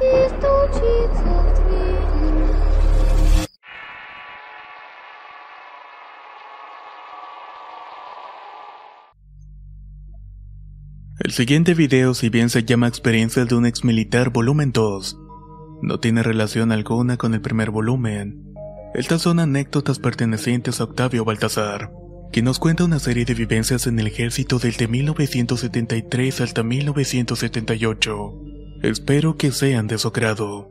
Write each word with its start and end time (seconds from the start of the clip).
и 0.00 0.28
стучится 0.28 1.24
в 1.24 1.54
двери. 1.54 2.02
El 11.24 11.30
siguiente 11.30 11.74
video, 11.74 12.14
si 12.14 12.30
bien 12.30 12.50
se 12.50 12.64
llama 12.64 12.88
Experiencias 12.88 13.48
de 13.48 13.54
un 13.54 13.64
ex 13.64 13.84
militar 13.84 14.30
volumen 14.30 14.72
2, 14.72 15.18
no 15.82 16.00
tiene 16.00 16.22
relación 16.22 16.72
alguna 16.72 17.16
con 17.16 17.34
el 17.34 17.40
primer 17.40 17.70
volumen. 17.70 18.54
Estas 18.94 19.22
son 19.22 19.38
anécdotas 19.38 19.98
pertenecientes 19.98 20.80
a 20.80 20.84
Octavio 20.84 21.24
Baltasar, 21.24 21.92
que 22.32 22.42
nos 22.42 22.58
cuenta 22.58 22.84
una 22.84 22.98
serie 22.98 23.24
de 23.24 23.34
vivencias 23.34 23.86
en 23.86 23.98
el 23.98 24.08
ejército 24.08 24.58
desde 24.58 24.88
1973 24.88 26.40
hasta 26.40 26.62
1978. 26.62 28.45
Espero 28.83 29.37
que 29.37 29.51
sean 29.51 29.87
de 29.87 29.97
su 29.97 30.09
agrado. 30.09 30.69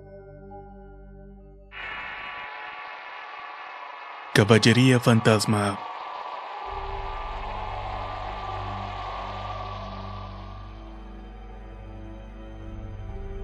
Caballería 4.33 5.01
Fantasma 5.01 5.77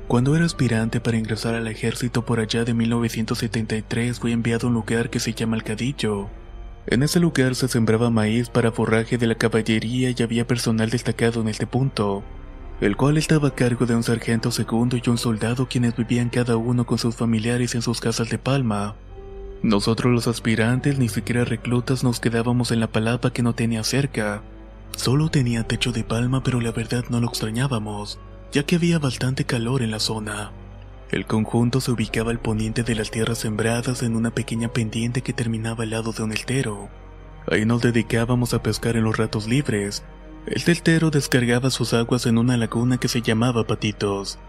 Cuando 0.07 0.37
era 0.37 0.45
aspirante 0.45 1.01
para 1.01 1.17
ingresar 1.17 1.57
al 1.57 1.67
ejército 1.67 2.25
por 2.25 2.39
allá 2.39 2.65
de 2.65 2.73
1973 2.73 4.21
fui 4.21 4.31
enviado 4.31 4.69
a 4.69 4.71
un 4.71 4.75
lugar 4.75 5.11
que 5.11 5.19
se 5.19 5.35
llama 5.35 5.57
Alcadillo. 5.57 6.29
En 6.87 7.03
ese 7.03 7.19
lugar 7.19 7.57
se 7.57 7.67
sembraba 7.67 8.11
maíz 8.11 8.49
para 8.49 8.71
forraje 8.71 9.19
de 9.19 9.27
la 9.27 9.35
caballería 9.35 10.15
y 10.17 10.23
había 10.23 10.47
personal 10.47 10.91
destacado 10.91 11.41
en 11.41 11.49
este 11.49 11.67
punto, 11.67 12.23
el 12.83 12.99
cual 12.99 13.17
estaba 13.17 13.49
a 13.49 13.55
cargo 13.55 13.87
de 13.87 13.97
un 13.97 14.03
sargento 14.03 14.51
segundo 14.51 14.99
y 14.99 15.09
un 15.09 15.17
soldado 15.17 15.67
quienes 15.67 15.97
vivían 15.97 16.29
cada 16.29 16.59
uno 16.59 16.85
con 16.85 16.99
sus 16.99 17.17
familiares 17.17 17.75
en 17.75 17.81
sus 17.81 18.01
casas 18.01 18.29
de 18.29 18.37
palma. 18.37 18.95
Nosotros 19.63 20.13
los 20.13 20.27
aspirantes, 20.27 20.99
ni 20.99 21.09
siquiera 21.09 21.47
reclutas, 21.47 22.05
nos 22.05 22.21
quedábamos 22.21 22.73
en 22.73 22.81
la 22.81 22.89
palapa 22.89 23.33
que 23.33 23.43
no 23.43 23.55
tenía 23.55 23.83
cerca. 23.85 24.43
Solo 24.97 25.31
tenía 25.31 25.67
techo 25.67 25.93
de 25.93 26.05
palma, 26.05 26.43
pero 26.43 26.61
la 26.61 26.73
verdad 26.73 27.05
no 27.09 27.19
lo 27.19 27.29
extrañábamos 27.29 28.19
ya 28.53 28.65
que 28.65 28.77
había 28.77 28.99
bastante 28.99 29.45
calor 29.45 29.83
en 29.83 29.91
la 29.91 29.99
zona. 29.99 30.53
El 31.11 31.27
conjunto 31.27 31.81
se 31.81 31.91
ubicaba 31.91 32.31
al 32.31 32.39
poniente 32.39 32.83
de 32.83 32.95
las 32.95 33.11
tierras 33.11 33.39
sembradas 33.39 34.03
en 34.03 34.15
una 34.15 34.31
pequeña 34.31 34.69
pendiente 34.69 35.23
que 35.23 35.33
terminaba 35.33 35.85
al 35.85 35.91
lado 35.91 36.13
de 36.13 36.23
un 36.23 36.33
eltero. 36.33 36.89
Ahí 37.51 37.65
nos 37.65 37.83
dedicábamos 37.83 38.55
a 38.55 38.63
pescar 38.63 38.97
en 38.97 39.05
los 39.05 39.17
ratos 39.17 39.49
libres. 39.49 40.05
El 40.47 40.65
teltero 40.65 41.11
descargaba 41.11 41.71
sus 41.71 41.95
aguas 41.95 42.27
en 42.27 42.37
una 42.37 42.57
laguna 42.57 42.99
que 42.99 43.07
se 43.07 43.23
llamaba 43.23 43.65
Patitos. 43.65 44.41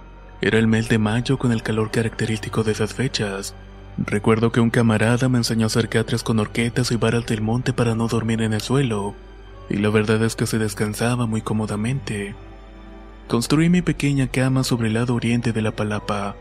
Era 0.41 0.57
el 0.57 0.67
mes 0.67 0.89
de 0.89 0.97
mayo 0.97 1.37
con 1.37 1.51
el 1.51 1.61
calor 1.61 1.91
característico 1.91 2.63
de 2.63 2.71
esas 2.71 2.95
fechas. 2.95 3.53
Recuerdo 3.97 4.51
que 4.51 4.59
un 4.59 4.71
camarada 4.71 5.29
me 5.29 5.37
enseñó 5.37 5.65
a 5.65 5.67
hacer 5.67 5.89
catres 5.89 6.23
con 6.23 6.39
horquetas 6.39 6.91
y 6.91 6.95
varas 6.95 7.27
del 7.27 7.41
monte 7.41 7.73
para 7.73 7.93
no 7.93 8.07
dormir 8.07 8.41
en 8.41 8.53
el 8.53 8.61
suelo, 8.61 9.13
y 9.69 9.77
la 9.77 9.89
verdad 9.91 10.23
es 10.23 10.35
que 10.35 10.47
se 10.47 10.57
descansaba 10.57 11.27
muy 11.27 11.41
cómodamente. 11.41 12.33
Construí 13.27 13.69
mi 13.69 13.83
pequeña 13.83 14.27
cama 14.27 14.63
sobre 14.63 14.87
el 14.87 14.95
lado 14.95 15.13
oriente 15.13 15.53
de 15.53 15.61
la 15.61 15.75
palapa, 15.75 16.35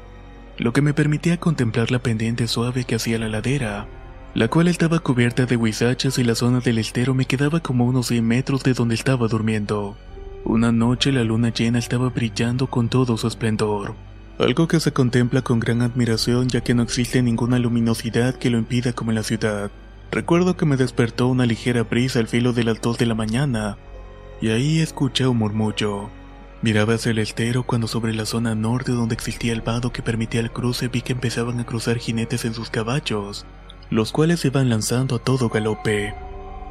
lo 0.57 0.73
que 0.73 0.81
me 0.81 0.95
permitía 0.95 1.39
contemplar 1.39 1.91
la 1.91 1.99
pendiente 1.99 2.49
suave 2.49 2.85
que 2.85 2.95
hacía 2.95 3.19
la 3.19 3.29
ladera, 3.29 3.87
la 4.35 4.49
cual 4.49 4.69
estaba 4.69 4.99
cubierta 4.99 5.45
de 5.45 5.57
huizachas 5.57 6.19
y 6.19 6.25
la 6.25 6.35
zona 6.35 6.61
del 6.61 6.79
estero 6.79 7.13
me 7.15 7.27
quedaba 7.27 7.61
como 7.61 7.85
unos 7.85 8.07
100 8.07 8.27
metros 8.27 8.63
de 8.63 8.73
donde 8.73 8.95
estaba 8.95 9.29
durmiendo. 9.29 9.97
Una 10.45 10.73
noche 10.73 11.13
la 11.13 11.23
luna 11.23 11.51
llena 11.51 11.79
estaba 11.79 12.09
brillando 12.09 12.67
con 12.67 12.89
todo 12.89 13.17
su 13.17 13.29
esplendor, 13.29 13.95
algo 14.39 14.67
que 14.67 14.81
se 14.81 14.93
contempla 14.93 15.43
con 15.43 15.61
gran 15.61 15.83
admiración 15.83 16.49
ya 16.49 16.63
que 16.63 16.75
no 16.75 16.83
existe 16.83 17.23
ninguna 17.23 17.59
luminosidad 17.59 18.35
que 18.35 18.51
lo 18.51 18.59
impida 18.59 18.93
como 18.93 19.11
en 19.11 19.17
la 19.17 19.23
ciudad. 19.23 19.71
Recuerdo 20.11 20.57
que 20.57 20.67
me 20.67 20.77
despertó 20.77 21.29
una 21.29 21.47
ligera 21.47 21.85
brisa 21.85 22.19
al 22.19 22.27
filo 22.27 22.53
de 22.53 22.65
las 22.65 22.81
2 22.81 22.99
de 22.99 23.07
la 23.07 23.15
mañana, 23.15 23.77
y 24.41 24.49
ahí 24.49 24.81
escuché 24.81 25.27
un 25.27 25.39
murmullo. 25.39 26.11
Miraba 26.63 26.95
hacia 26.95 27.11
el 27.11 27.19
estero 27.19 27.65
cuando 27.65 27.87
sobre 27.87 28.15
la 28.15 28.25
zona 28.25 28.55
norte 28.55 28.93
donde 28.93 29.15
existía 29.15 29.53
el 29.53 29.63
vado 29.63 29.93
que 29.93 30.03
permitía 30.03 30.41
el 30.41 30.51
cruce 30.51 30.89
vi 30.89 31.03
que 31.03 31.13
empezaban 31.13 31.61
a 31.61 31.67
cruzar 31.67 31.99
jinetes 31.99 32.45
en 32.45 32.55
sus 32.55 32.71
caballos, 32.71 33.47
los 33.93 34.11
cuales 34.11 34.43
iban 34.47 34.71
lanzando 34.71 35.17
a 35.17 35.19
todo 35.19 35.51
galope. 35.51 36.15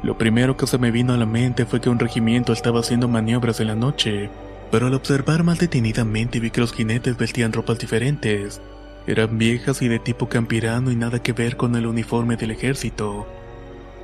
Lo 0.02 0.18
primero 0.18 0.56
que 0.56 0.66
se 0.66 0.76
me 0.76 0.90
vino 0.90 1.12
a 1.12 1.16
la 1.16 1.24
mente 1.24 1.66
fue 1.66 1.80
que 1.80 1.88
un 1.88 2.00
regimiento 2.00 2.52
estaba 2.52 2.80
haciendo 2.80 3.06
maniobras 3.06 3.60
en 3.60 3.68
la 3.68 3.76
noche, 3.76 4.28
pero 4.72 4.88
al 4.88 4.94
observar 4.94 5.44
más 5.44 5.60
detenidamente 5.60 6.40
vi 6.40 6.50
que 6.50 6.60
los 6.60 6.72
jinetes 6.72 7.16
vestían 7.16 7.52
ropas 7.52 7.78
diferentes. 7.78 8.60
Eran 9.06 9.38
viejas 9.38 9.82
y 9.82 9.88
de 9.88 10.00
tipo 10.00 10.28
campirano 10.28 10.90
y 10.90 10.96
nada 10.96 11.22
que 11.22 11.32
ver 11.32 11.56
con 11.56 11.76
el 11.76 11.86
uniforme 11.86 12.34
del 12.34 12.50
ejército. 12.50 13.28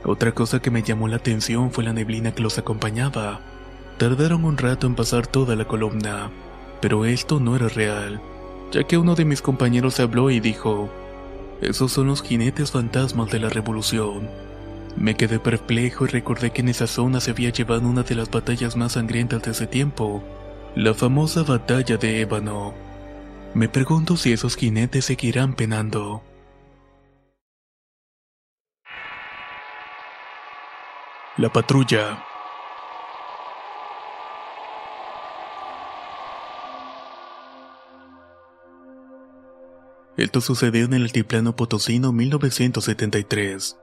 Otra 0.05 0.31
cosa 0.31 0.63
que 0.63 0.71
me 0.71 0.85
llamó 0.85 1.09
la 1.09 1.17
atención 1.17 1.73
fue 1.73 1.83
la 1.83 1.93
neblina 1.93 2.31
que 2.31 2.43
los 2.43 2.57
acompañaba. 2.57 3.41
Tardaron 3.99 4.45
un 4.45 4.59
rato 4.59 4.87
en 4.87 4.95
pasar 4.95 5.27
toda 5.27 5.57
la 5.57 5.65
columna, 5.65 6.31
pero 6.81 7.05
esto 7.05 7.41
no 7.41 7.57
era 7.57 7.67
real, 7.67 8.21
ya 8.71 8.85
que 8.85 8.97
uno 8.97 9.17
de 9.17 9.25
mis 9.25 9.43
compañeros 9.43 9.99
habló 9.99 10.31
y 10.31 10.39
dijo, 10.39 10.89
esos 11.61 11.93
son 11.93 12.07
los 12.07 12.23
jinetes 12.23 12.71
fantasmas 12.71 13.31
de 13.31 13.41
la 13.41 13.49
revolución. 13.49 14.29
Me 14.97 15.15
quedé 15.15 15.39
perplejo 15.39 16.05
y 16.05 16.09
recordé 16.09 16.51
que 16.51 16.61
en 16.61 16.69
esa 16.69 16.87
zona 16.87 17.21
se 17.21 17.31
había 17.31 17.51
llevado 17.51 17.89
una 17.89 18.03
de 18.03 18.15
las 18.15 18.31
batallas 18.31 18.77
más 18.77 18.93
sangrientas 18.93 19.43
de 19.43 19.51
ese 19.53 19.67
tiempo, 19.67 20.23
la 20.75 20.95
famosa 20.95 21.43
batalla 21.43 21.97
de 21.97 22.21
Ébano. 22.21 22.75
Me 23.55 23.69
pregunto 23.69 24.17
si 24.17 24.33
esos 24.33 24.57
jinetes 24.57 25.07
seguirán 25.07 25.55
penando. 25.55 26.23
La 31.37 31.53
patrulla. 31.53 32.28
Esto 40.19 40.41
sucedió 40.41 40.85
en 40.85 40.95
el 40.95 41.05
altiplano 41.05 41.55
potosino 41.55 42.13
1973. 42.13 43.79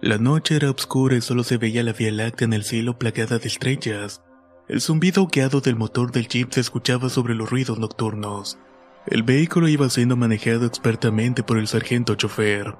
La 0.00 0.18
noche 0.18 0.56
era 0.56 0.72
oscura 0.72 1.16
y 1.16 1.20
solo 1.20 1.44
se 1.44 1.58
veía 1.58 1.84
la 1.84 1.92
Vía 1.92 2.10
Láctea 2.10 2.46
en 2.46 2.54
el 2.54 2.64
cielo 2.64 2.98
plagada 2.98 3.38
de 3.38 3.46
estrellas. 3.46 4.20
El 4.68 4.80
zumbido 4.80 5.28
guiado 5.28 5.60
del 5.60 5.76
motor 5.76 6.10
del 6.10 6.26
jeep 6.26 6.50
se 6.50 6.60
escuchaba 6.60 7.08
sobre 7.08 7.36
los 7.36 7.48
ruidos 7.48 7.78
nocturnos. 7.78 8.58
El 9.06 9.22
vehículo 9.22 9.68
iba 9.68 9.88
siendo 9.88 10.16
manejado 10.16 10.66
expertamente 10.66 11.44
por 11.44 11.56
el 11.56 11.68
sargento 11.68 12.16
chofer. 12.16 12.74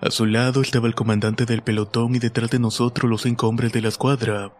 A 0.00 0.10
su 0.10 0.24
lado 0.24 0.62
estaba 0.62 0.86
el 0.86 0.94
comandante 0.94 1.44
del 1.44 1.60
pelotón 1.60 2.14
y 2.14 2.20
detrás 2.20 2.48
de 2.48 2.58
nosotros 2.58 3.10
los 3.10 3.20
cinco 3.20 3.48
hombres 3.48 3.70
de 3.74 3.82
la 3.82 3.88
escuadra. 3.88 4.50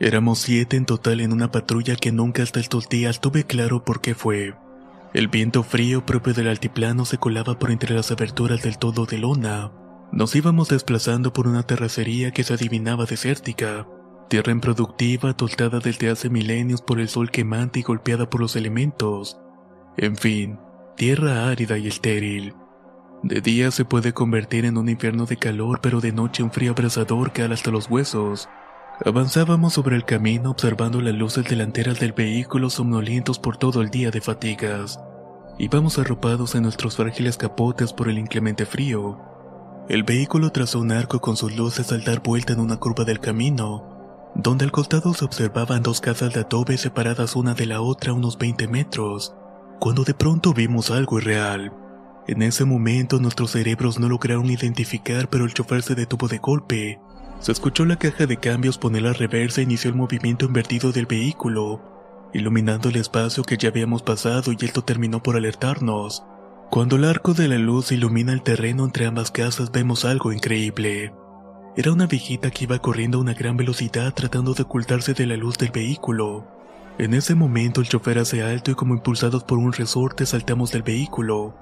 Éramos 0.00 0.38
siete 0.38 0.78
en 0.78 0.86
total 0.86 1.20
en 1.20 1.34
una 1.34 1.52
patrulla 1.52 1.96
que 1.96 2.12
nunca 2.12 2.42
hasta 2.42 2.60
estos 2.60 2.88
días 2.88 3.20
tuve 3.20 3.44
claro 3.44 3.84
por 3.84 4.00
qué 4.00 4.14
fue. 4.14 4.54
El 5.14 5.28
viento 5.28 5.62
frío 5.62 6.04
propio 6.04 6.34
del 6.34 6.48
altiplano 6.48 7.04
se 7.04 7.18
colaba 7.18 7.56
por 7.56 7.70
entre 7.70 7.94
las 7.94 8.10
aberturas 8.10 8.64
del 8.64 8.78
todo 8.78 9.06
de 9.06 9.18
lona. 9.18 9.70
Nos 10.10 10.34
íbamos 10.34 10.70
desplazando 10.70 11.32
por 11.32 11.46
una 11.46 11.62
terracería 11.62 12.32
que 12.32 12.42
se 12.42 12.54
adivinaba 12.54 13.04
desértica, 13.04 13.86
tierra 14.28 14.50
improductiva 14.50 15.32
tostada 15.36 15.78
desde 15.78 16.10
hace 16.10 16.30
milenios 16.30 16.82
por 16.82 16.98
el 16.98 17.08
sol 17.08 17.30
quemante 17.30 17.78
y 17.78 17.82
golpeada 17.82 18.28
por 18.28 18.40
los 18.40 18.56
elementos. 18.56 19.38
En 19.96 20.16
fin, 20.16 20.58
tierra 20.96 21.48
árida 21.48 21.78
y 21.78 21.86
estéril. 21.86 22.54
De 23.22 23.40
día 23.40 23.70
se 23.70 23.84
puede 23.84 24.12
convertir 24.12 24.64
en 24.64 24.76
un 24.76 24.88
infierno 24.88 25.26
de 25.26 25.36
calor, 25.36 25.78
pero 25.80 26.00
de 26.00 26.10
noche 26.10 26.42
un 26.42 26.50
frío 26.50 26.72
abrasador 26.72 27.30
que 27.30 27.42
hasta 27.42 27.70
los 27.70 27.88
huesos. 27.88 28.48
Avanzábamos 29.04 29.74
sobre 29.74 29.96
el 29.96 30.04
camino 30.04 30.50
observando 30.50 31.00
las 31.00 31.14
luces 31.14 31.44
delanteras 31.44 32.00
del 32.00 32.12
vehículo 32.12 32.68
somnolientos 32.68 33.38
por 33.38 33.56
todo 33.56 33.80
el 33.80 33.90
día 33.90 34.10
de 34.10 34.20
fatigas. 34.20 35.00
Íbamos 35.58 35.98
arropados 35.98 36.56
en 36.56 36.64
nuestros 36.64 36.96
frágiles 36.96 37.36
capotes 37.36 37.92
por 37.92 38.08
el 38.08 38.18
inclemente 38.18 38.66
frío. 38.66 39.20
El 39.88 40.02
vehículo 40.02 40.50
trazó 40.50 40.80
un 40.80 40.90
arco 40.90 41.20
con 41.20 41.36
sus 41.36 41.56
luces 41.56 41.92
al 41.92 42.02
dar 42.02 42.22
vuelta 42.22 42.54
en 42.54 42.60
una 42.60 42.78
curva 42.78 43.04
del 43.04 43.20
camino, 43.20 44.32
donde 44.34 44.64
al 44.64 44.72
costado 44.72 45.14
se 45.14 45.24
observaban 45.24 45.84
dos 45.84 46.00
casas 46.00 46.34
de 46.34 46.40
adobe 46.40 46.76
separadas 46.76 47.36
una 47.36 47.54
de 47.54 47.66
la 47.66 47.82
otra 47.82 48.12
unos 48.12 48.36
20 48.36 48.66
metros, 48.66 49.32
cuando 49.78 50.02
de 50.02 50.14
pronto 50.14 50.52
vimos 50.52 50.90
algo 50.90 51.20
irreal. 51.20 51.72
En 52.26 52.42
ese 52.42 52.64
momento 52.64 53.20
nuestros 53.20 53.52
cerebros 53.52 54.00
no 54.00 54.08
lograron 54.08 54.50
identificar, 54.50 55.28
pero 55.28 55.44
el 55.44 55.54
chofer 55.54 55.82
se 55.82 55.94
detuvo 55.94 56.26
de 56.26 56.38
golpe. 56.38 57.00
Se 57.38 57.52
escuchó 57.52 57.84
la 57.84 57.96
caja 57.96 58.26
de 58.26 58.38
cambios 58.38 58.78
poner 58.78 59.02
la 59.02 59.12
reversa 59.12 59.60
e 59.60 59.64
inició 59.64 59.90
el 59.90 59.96
movimiento 59.96 60.46
invertido 60.46 60.90
del 60.90 61.06
vehículo, 61.06 61.93
iluminando 62.34 62.90
el 62.90 62.96
espacio 62.96 63.44
que 63.44 63.56
ya 63.56 63.70
habíamos 63.70 64.02
pasado 64.02 64.52
y 64.52 64.64
esto 64.64 64.82
terminó 64.82 65.22
por 65.22 65.36
alertarnos. 65.36 66.24
Cuando 66.70 66.96
el 66.96 67.04
arco 67.04 67.32
de 67.32 67.48
la 67.48 67.56
luz 67.56 67.92
ilumina 67.92 68.32
el 68.32 68.42
terreno 68.42 68.84
entre 68.84 69.06
ambas 69.06 69.30
casas 69.30 69.70
vemos 69.70 70.04
algo 70.04 70.32
increíble. 70.32 71.14
Era 71.76 71.92
una 71.92 72.06
viejita 72.06 72.50
que 72.50 72.64
iba 72.64 72.78
corriendo 72.80 73.18
a 73.18 73.20
una 73.20 73.34
gran 73.34 73.56
velocidad 73.56 74.12
tratando 74.12 74.54
de 74.54 74.64
ocultarse 74.64 75.14
de 75.14 75.26
la 75.26 75.36
luz 75.36 75.56
del 75.56 75.70
vehículo. 75.70 76.46
En 76.98 77.14
ese 77.14 77.34
momento 77.34 77.80
el 77.80 77.88
chofer 77.88 78.18
hace 78.18 78.42
alto 78.42 78.72
y 78.72 78.74
como 78.74 78.94
impulsados 78.94 79.44
por 79.44 79.58
un 79.58 79.72
resorte 79.72 80.26
saltamos 80.26 80.72
del 80.72 80.82
vehículo. 80.82 81.54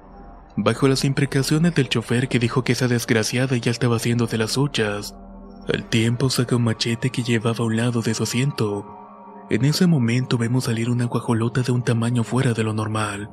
Bajo 0.55 0.87
las 0.87 1.03
imprecaciones 1.03 1.73
del 1.73 1.89
chofer 1.89 2.27
que 2.27 2.39
dijo 2.39 2.63
que 2.63 2.73
esa 2.73 2.87
desgraciada 2.87 3.57
ya 3.57 3.71
estaba 3.71 3.95
haciendo 3.95 4.27
de 4.27 4.37
las 4.37 4.51
suyas, 4.51 5.15
al 5.71 5.85
tiempo 5.85 6.29
saca 6.29 6.57
un 6.57 6.63
machete 6.63 7.09
que 7.09 7.23
llevaba 7.23 7.59
a 7.59 7.67
un 7.67 7.77
lado 7.77 8.01
de 8.01 8.13
su 8.13 8.23
asiento. 8.23 9.02
En 9.53 9.65
ese 9.65 9.85
momento 9.85 10.39
vemos 10.39 10.63
salir 10.63 10.89
una 10.89 11.05
guajolota 11.05 11.61
de 11.61 11.71
un 11.71 11.83
tamaño 11.83 12.23
fuera 12.23 12.53
de 12.53 12.63
lo 12.63 12.73
normal. 12.73 13.29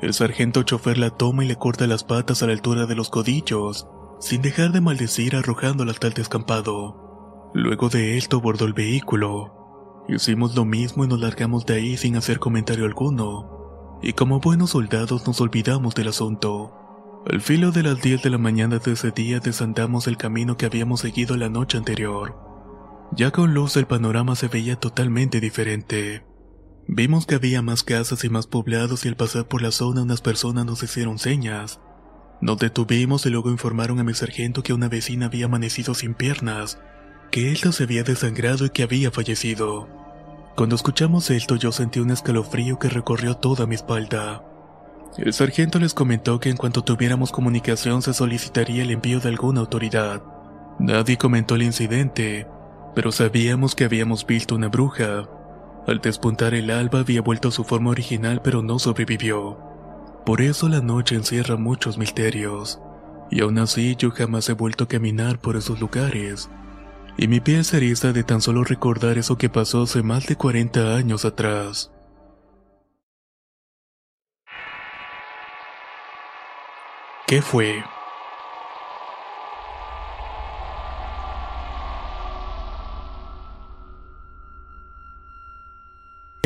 El 0.00 0.14
sargento 0.14 0.62
chofer 0.62 0.96
la 0.96 1.10
toma 1.10 1.44
y 1.44 1.48
le 1.48 1.56
corta 1.56 1.88
las 1.88 2.04
patas 2.04 2.40
a 2.40 2.46
la 2.46 2.52
altura 2.52 2.86
de 2.86 2.94
los 2.94 3.10
codillos, 3.10 3.88
sin 4.20 4.42
dejar 4.42 4.70
de 4.70 4.80
maldecir 4.80 5.34
arrojándola 5.34 5.90
hasta 5.90 6.06
el 6.06 6.12
descampado. 6.12 7.50
Luego 7.52 7.88
de 7.88 8.16
esto 8.16 8.36
abordó 8.36 8.64
el 8.64 8.74
vehículo. 8.74 10.04
Hicimos 10.08 10.54
lo 10.54 10.64
mismo 10.64 11.04
y 11.04 11.08
nos 11.08 11.18
largamos 11.18 11.66
de 11.66 11.74
ahí 11.74 11.96
sin 11.96 12.14
hacer 12.14 12.38
comentario 12.38 12.84
alguno. 12.84 13.98
Y 14.02 14.12
como 14.12 14.38
buenos 14.38 14.70
soldados 14.70 15.26
nos 15.26 15.40
olvidamos 15.40 15.96
del 15.96 16.06
asunto. 16.06 16.74
Al 17.28 17.40
filo 17.40 17.72
de 17.72 17.82
las 17.82 18.00
10 18.00 18.22
de 18.22 18.30
la 18.30 18.38
mañana 18.38 18.78
de 18.78 18.92
ese 18.92 19.10
día 19.10 19.40
desandamos 19.40 20.06
el 20.06 20.16
camino 20.16 20.56
que 20.56 20.66
habíamos 20.66 21.00
seguido 21.00 21.36
la 21.36 21.48
noche 21.48 21.76
anterior. 21.76 22.45
Ya 23.12 23.30
con 23.30 23.54
luz 23.54 23.76
el 23.76 23.86
panorama 23.86 24.34
se 24.34 24.48
veía 24.48 24.76
totalmente 24.76 25.40
diferente. 25.40 26.24
Vimos 26.88 27.26
que 27.26 27.34
había 27.34 27.62
más 27.62 27.82
casas 27.82 28.24
y 28.24 28.28
más 28.28 28.46
poblados 28.46 29.04
y 29.04 29.08
al 29.08 29.16
pasar 29.16 29.46
por 29.48 29.62
la 29.62 29.72
zona 29.72 30.02
unas 30.02 30.20
personas 30.20 30.66
nos 30.66 30.82
hicieron 30.82 31.18
señas. 31.18 31.80
Nos 32.40 32.58
detuvimos 32.58 33.26
y 33.26 33.30
luego 33.30 33.50
informaron 33.50 33.98
a 33.98 34.04
mi 34.04 34.14
sargento 34.14 34.62
que 34.62 34.72
una 34.72 34.88
vecina 34.88 35.26
había 35.26 35.46
amanecido 35.46 35.94
sin 35.94 36.14
piernas, 36.14 36.78
que 37.30 37.50
ella 37.50 37.72
se 37.72 37.84
había 37.84 38.02
desangrado 38.02 38.66
y 38.66 38.70
que 38.70 38.82
había 38.82 39.10
fallecido. 39.10 39.88
Cuando 40.56 40.76
escuchamos 40.76 41.30
esto 41.30 41.56
yo 41.56 41.72
sentí 41.72 42.00
un 42.00 42.10
escalofrío 42.10 42.78
que 42.78 42.88
recorrió 42.88 43.36
toda 43.36 43.66
mi 43.66 43.74
espalda. 43.74 44.44
El 45.16 45.32
sargento 45.32 45.78
les 45.78 45.94
comentó 45.94 46.40
que 46.40 46.50
en 46.50 46.56
cuanto 46.56 46.84
tuviéramos 46.84 47.32
comunicación 47.32 48.02
se 48.02 48.12
solicitaría 48.12 48.82
el 48.82 48.90
envío 48.90 49.18
de 49.20 49.30
alguna 49.30 49.60
autoridad. 49.60 50.22
Nadie 50.78 51.16
comentó 51.16 51.54
el 51.54 51.62
incidente, 51.62 52.46
pero 52.96 53.12
sabíamos 53.12 53.74
que 53.74 53.84
habíamos 53.84 54.26
visto 54.26 54.54
una 54.54 54.68
bruja. 54.68 55.28
Al 55.86 56.00
despuntar 56.00 56.54
el 56.54 56.70
alba 56.70 57.00
había 57.00 57.20
vuelto 57.20 57.48
a 57.48 57.52
su 57.52 57.62
forma 57.62 57.90
original 57.90 58.40
pero 58.42 58.62
no 58.62 58.78
sobrevivió. 58.78 59.58
Por 60.24 60.40
eso 60.40 60.66
la 60.70 60.80
noche 60.80 61.14
encierra 61.14 61.56
muchos 61.56 61.98
misterios. 61.98 62.80
Y 63.30 63.42
aún 63.42 63.58
así 63.58 63.96
yo 63.96 64.12
jamás 64.12 64.48
he 64.48 64.54
vuelto 64.54 64.84
a 64.84 64.88
caminar 64.88 65.38
por 65.38 65.56
esos 65.56 65.78
lugares. 65.78 66.48
Y 67.18 67.28
mi 67.28 67.40
piel 67.40 67.66
se 67.66 67.76
eriza 67.76 68.14
de 68.14 68.24
tan 68.24 68.40
solo 68.40 68.64
recordar 68.64 69.18
eso 69.18 69.36
que 69.36 69.50
pasó 69.50 69.82
hace 69.82 70.02
más 70.02 70.26
de 70.26 70.36
40 70.36 70.96
años 70.96 71.26
atrás. 71.26 71.92
¿Qué 77.26 77.42
fue? 77.42 77.84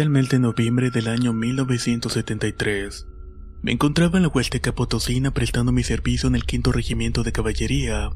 El 0.01 0.09
mes 0.09 0.31
de 0.31 0.39
noviembre 0.39 0.91
del 0.91 1.09
año 1.09 1.35
1973. 1.35 3.07
Me 3.61 3.73
encontraba 3.73 4.17
en 4.17 4.23
la 4.23 4.31
Huasteca 4.31 4.75
Potosina 4.75 5.31
prestando 5.35 5.73
mi 5.73 5.83
servicio 5.83 6.27
en 6.27 6.37
el 6.37 6.47
quinto 6.47 6.73
regimiento 6.73 7.23
de 7.23 7.33
caballería. 7.33 8.09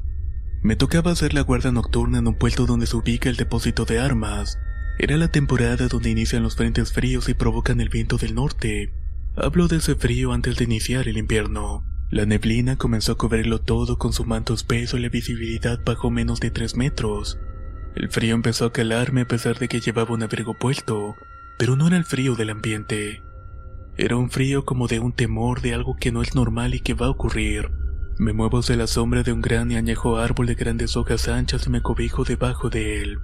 Me 0.63 0.75
tocaba 0.75 1.11
hacer 1.11 1.35
la 1.35 1.41
guardia 1.41 1.71
nocturna 1.71 2.17
en 2.17 2.27
un 2.27 2.39
puesto 2.39 2.65
donde 2.65 2.87
se 2.87 2.97
ubica 2.97 3.29
el 3.29 3.35
depósito 3.35 3.85
de 3.85 3.99
armas. 3.99 4.57
Era 4.97 5.15
la 5.15 5.27
temporada 5.27 5.87
donde 5.87 6.09
inician 6.09 6.41
los 6.41 6.55
frentes 6.55 6.91
fríos 6.91 7.29
y 7.29 7.35
provocan 7.35 7.79
el 7.79 7.89
viento 7.89 8.17
del 8.17 8.33
norte. 8.33 8.91
Hablo 9.35 9.67
de 9.67 9.77
ese 9.77 9.93
frío 9.93 10.33
antes 10.33 10.55
de 10.55 10.63
iniciar 10.63 11.07
el 11.07 11.17
invierno. 11.17 11.85
La 12.09 12.25
neblina 12.25 12.77
comenzó 12.77 13.11
a 13.11 13.17
cubrirlo 13.19 13.61
todo 13.61 13.99
con 13.99 14.11
su 14.11 14.25
manto 14.25 14.55
espeso 14.55 14.97
y 14.97 15.01
la 15.01 15.09
visibilidad 15.09 15.79
bajó 15.85 16.09
menos 16.09 16.39
de 16.39 16.49
3 16.49 16.77
metros. 16.77 17.37
El 17.95 18.09
frío 18.09 18.33
empezó 18.33 18.65
a 18.65 18.73
calarme 18.73 19.21
a 19.21 19.27
pesar 19.27 19.59
de 19.59 19.67
que 19.67 19.81
llevaba 19.81 20.15
un 20.15 20.23
abrigo 20.23 20.55
puesto, 20.55 21.15
pero 21.57 21.75
no 21.75 21.87
era 21.87 21.97
el 21.97 22.05
frío 22.05 22.35
del 22.35 22.49
ambiente. 22.49 23.23
Era 23.97 24.17
un 24.17 24.29
frío 24.29 24.65
como 24.65 24.87
de 24.87 24.99
un 24.99 25.13
temor 25.13 25.61
de 25.61 25.73
algo 25.73 25.95
que 25.95 26.11
no 26.11 26.21
es 26.21 26.35
normal 26.35 26.75
y 26.75 26.81
que 26.81 26.93
va 26.93 27.07
a 27.07 27.11
ocurrir. 27.11 27.71
Me 28.17 28.33
muevo 28.33 28.59
hacia 28.59 28.75
la 28.75 28.87
sombra 28.87 29.23
de 29.23 29.33
un 29.33 29.41
gran 29.41 29.71
y 29.71 29.75
añejo 29.75 30.17
árbol 30.17 30.47
de 30.47 30.55
grandes 30.55 30.95
hojas 30.95 31.27
anchas 31.27 31.67
y 31.67 31.69
me 31.69 31.81
cobijo 31.81 32.23
debajo 32.23 32.69
de 32.69 33.01
él. 33.01 33.19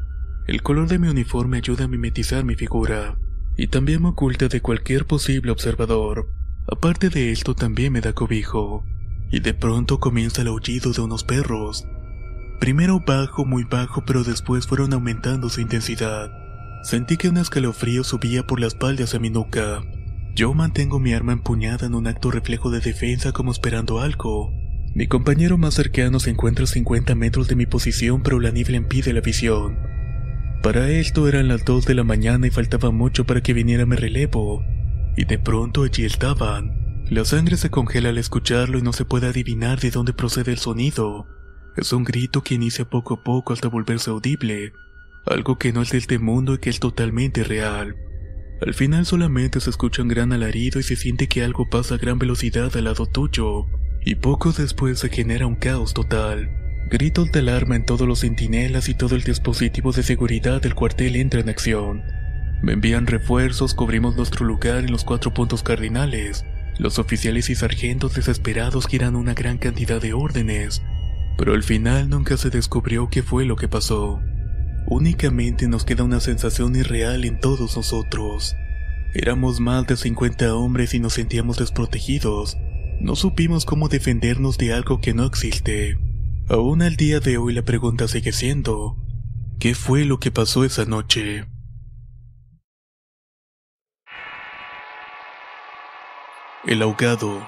El 0.47 0.61
color 0.61 0.87
de 0.87 0.99
mi 0.99 1.07
uniforme 1.07 1.57
ayuda 1.57 1.85
a 1.85 1.87
mimetizar 1.87 2.43
mi 2.43 2.55
figura, 2.55 3.17
y 3.57 3.67
también 3.67 4.01
me 4.01 4.09
oculta 4.09 4.47
de 4.47 4.61
cualquier 4.61 5.05
posible 5.05 5.51
observador. 5.51 6.27
Aparte 6.67 7.09
de 7.09 7.31
esto 7.31 7.53
también 7.53 7.93
me 7.93 8.01
da 8.01 8.13
cobijo, 8.13 8.85
y 9.29 9.39
de 9.39 9.53
pronto 9.53 9.99
comienza 9.99 10.41
el 10.41 10.49
aullido 10.49 10.91
de 10.91 11.01
unos 11.01 11.23
perros. 11.23 11.85
Primero 12.59 12.99
bajo, 13.05 13.45
muy 13.45 13.63
bajo, 13.63 14.03
pero 14.05 14.23
después 14.23 14.67
fueron 14.67 14.93
aumentando 14.93 15.49
su 15.49 15.61
intensidad. 15.61 16.31
Sentí 16.83 17.17
que 17.17 17.29
un 17.29 17.37
escalofrío 17.37 18.03
subía 18.03 18.45
por 18.47 18.59
la 18.59 18.67
espalda 18.67 19.03
hacia 19.03 19.19
mi 19.19 19.29
nuca. 19.29 19.83
Yo 20.35 20.53
mantengo 20.53 20.99
mi 20.99 21.13
arma 21.13 21.33
empuñada 21.33 21.85
en 21.85 21.93
un 21.93 22.07
acto 22.07 22.31
reflejo 22.31 22.71
de 22.71 22.79
defensa 22.79 23.31
como 23.31 23.51
esperando 23.51 23.99
algo. 23.99 24.51
Mi 24.95 25.07
compañero 25.07 25.57
más 25.57 25.75
cercano 25.75 26.19
se 26.19 26.31
encuentra 26.31 26.63
a 26.63 26.67
50 26.67 27.15
metros 27.15 27.47
de 27.47 27.55
mi 27.55 27.65
posición 27.65 28.23
pero 28.23 28.39
la 28.39 28.51
niebla 28.51 28.77
impide 28.77 29.13
la 29.13 29.21
visión. 29.21 29.77
Para 30.63 30.89
esto 30.89 31.27
eran 31.27 31.47
las 31.47 31.65
2 31.65 31.85
de 31.85 31.95
la 31.95 32.03
mañana 32.03 32.47
y 32.47 32.51
faltaba 32.51 32.91
mucho 32.91 33.25
para 33.25 33.41
que 33.41 33.53
viniera 33.53 33.85
mi 33.85 33.95
relevo 33.95 34.63
y 35.15 35.25
de 35.25 35.37
pronto 35.37 35.83
allí 35.83 36.05
estaban. 36.05 37.05
La 37.09 37.25
sangre 37.25 37.57
se 37.57 37.69
congela 37.69 38.09
al 38.09 38.17
escucharlo 38.17 38.79
y 38.79 38.81
no 38.81 38.93
se 38.93 39.05
puede 39.05 39.27
adivinar 39.27 39.79
de 39.79 39.91
dónde 39.91 40.13
procede 40.13 40.51
el 40.51 40.57
sonido. 40.57 41.27
Es 41.75 41.93
un 41.93 42.03
grito 42.03 42.41
que 42.41 42.55
inicia 42.55 42.85
poco 42.85 43.15
a 43.15 43.23
poco 43.23 43.53
hasta 43.53 43.67
volverse 43.67 44.09
audible, 44.09 44.73
algo 45.25 45.57
que 45.57 45.71
no 45.73 45.81
es 45.81 45.91
de 45.91 45.97
este 45.97 46.19
mundo 46.19 46.55
y 46.55 46.57
que 46.59 46.69
es 46.69 46.79
totalmente 46.79 47.43
real. 47.43 47.95
Al 48.65 48.73
final 48.73 49.05
solamente 49.05 49.59
se 49.59 49.69
escucha 49.69 50.01
un 50.01 50.07
gran 50.07 50.33
alarido 50.33 50.79
y 50.79 50.83
se 50.83 50.95
siente 50.95 51.27
que 51.27 51.43
algo 51.43 51.69
pasa 51.69 51.95
a 51.95 51.97
gran 51.97 52.19
velocidad 52.19 52.75
al 52.77 52.83
lado 52.83 53.07
tuyo, 53.07 53.65
y 54.05 54.15
poco 54.15 54.51
después 54.51 54.99
se 54.99 55.09
genera 55.09 55.47
un 55.47 55.55
caos 55.55 55.93
total. 55.93 56.49
Gritos 56.89 57.31
de 57.31 57.39
alarma 57.39 57.75
en 57.75 57.85
todos 57.85 58.07
los 58.07 58.19
centinelas 58.19 58.89
y 58.89 58.93
todo 58.93 59.15
el 59.15 59.23
dispositivo 59.23 59.91
de 59.91 60.03
seguridad 60.03 60.61
del 60.61 60.75
cuartel 60.75 61.15
entra 61.15 61.39
en 61.39 61.49
acción. 61.49 62.03
Me 62.61 62.73
envían 62.73 63.07
refuerzos, 63.07 63.73
cubrimos 63.73 64.15
nuestro 64.15 64.45
lugar 64.45 64.83
en 64.83 64.91
los 64.91 65.03
cuatro 65.03 65.33
puntos 65.33 65.63
cardinales. 65.63 66.45
Los 66.77 66.99
oficiales 66.99 67.49
y 67.49 67.55
sargentos 67.55 68.13
desesperados 68.13 68.87
giran 68.87 69.15
una 69.15 69.33
gran 69.33 69.57
cantidad 69.57 70.01
de 70.01 70.13
órdenes, 70.13 70.83
pero 71.37 71.53
al 71.53 71.63
final 71.63 72.09
nunca 72.09 72.37
se 72.37 72.49
descubrió 72.49 73.09
qué 73.09 73.23
fue 73.23 73.45
lo 73.45 73.55
que 73.55 73.67
pasó. 73.67 74.21
Únicamente 74.88 75.67
nos 75.67 75.85
queda 75.85 76.03
una 76.03 76.19
sensación 76.19 76.75
irreal 76.75 77.25
en 77.25 77.39
todos 77.39 77.75
nosotros. 77.77 78.55
Éramos 79.13 79.59
más 79.59 79.88
de 79.88 79.97
50 79.97 80.55
hombres 80.55 80.93
y 80.93 81.00
nos 81.00 81.13
sentíamos 81.13 81.57
desprotegidos. 81.57 82.57
No 83.00 83.15
supimos 83.15 83.65
cómo 83.65 83.89
defendernos 83.89 84.57
de 84.57 84.73
algo 84.73 85.01
que 85.01 85.13
no 85.13 85.25
existe. 85.25 85.97
Aún 86.47 86.81
al 86.81 86.95
día 86.95 87.19
de 87.19 87.38
hoy 87.38 87.53
la 87.53 87.63
pregunta 87.63 88.07
sigue 88.07 88.31
siendo, 88.31 88.97
¿qué 89.59 89.75
fue 89.75 90.05
lo 90.05 90.19
que 90.19 90.31
pasó 90.31 90.65
esa 90.65 90.85
noche? 90.85 91.45
El 96.65 96.81
ahogado. 96.81 97.41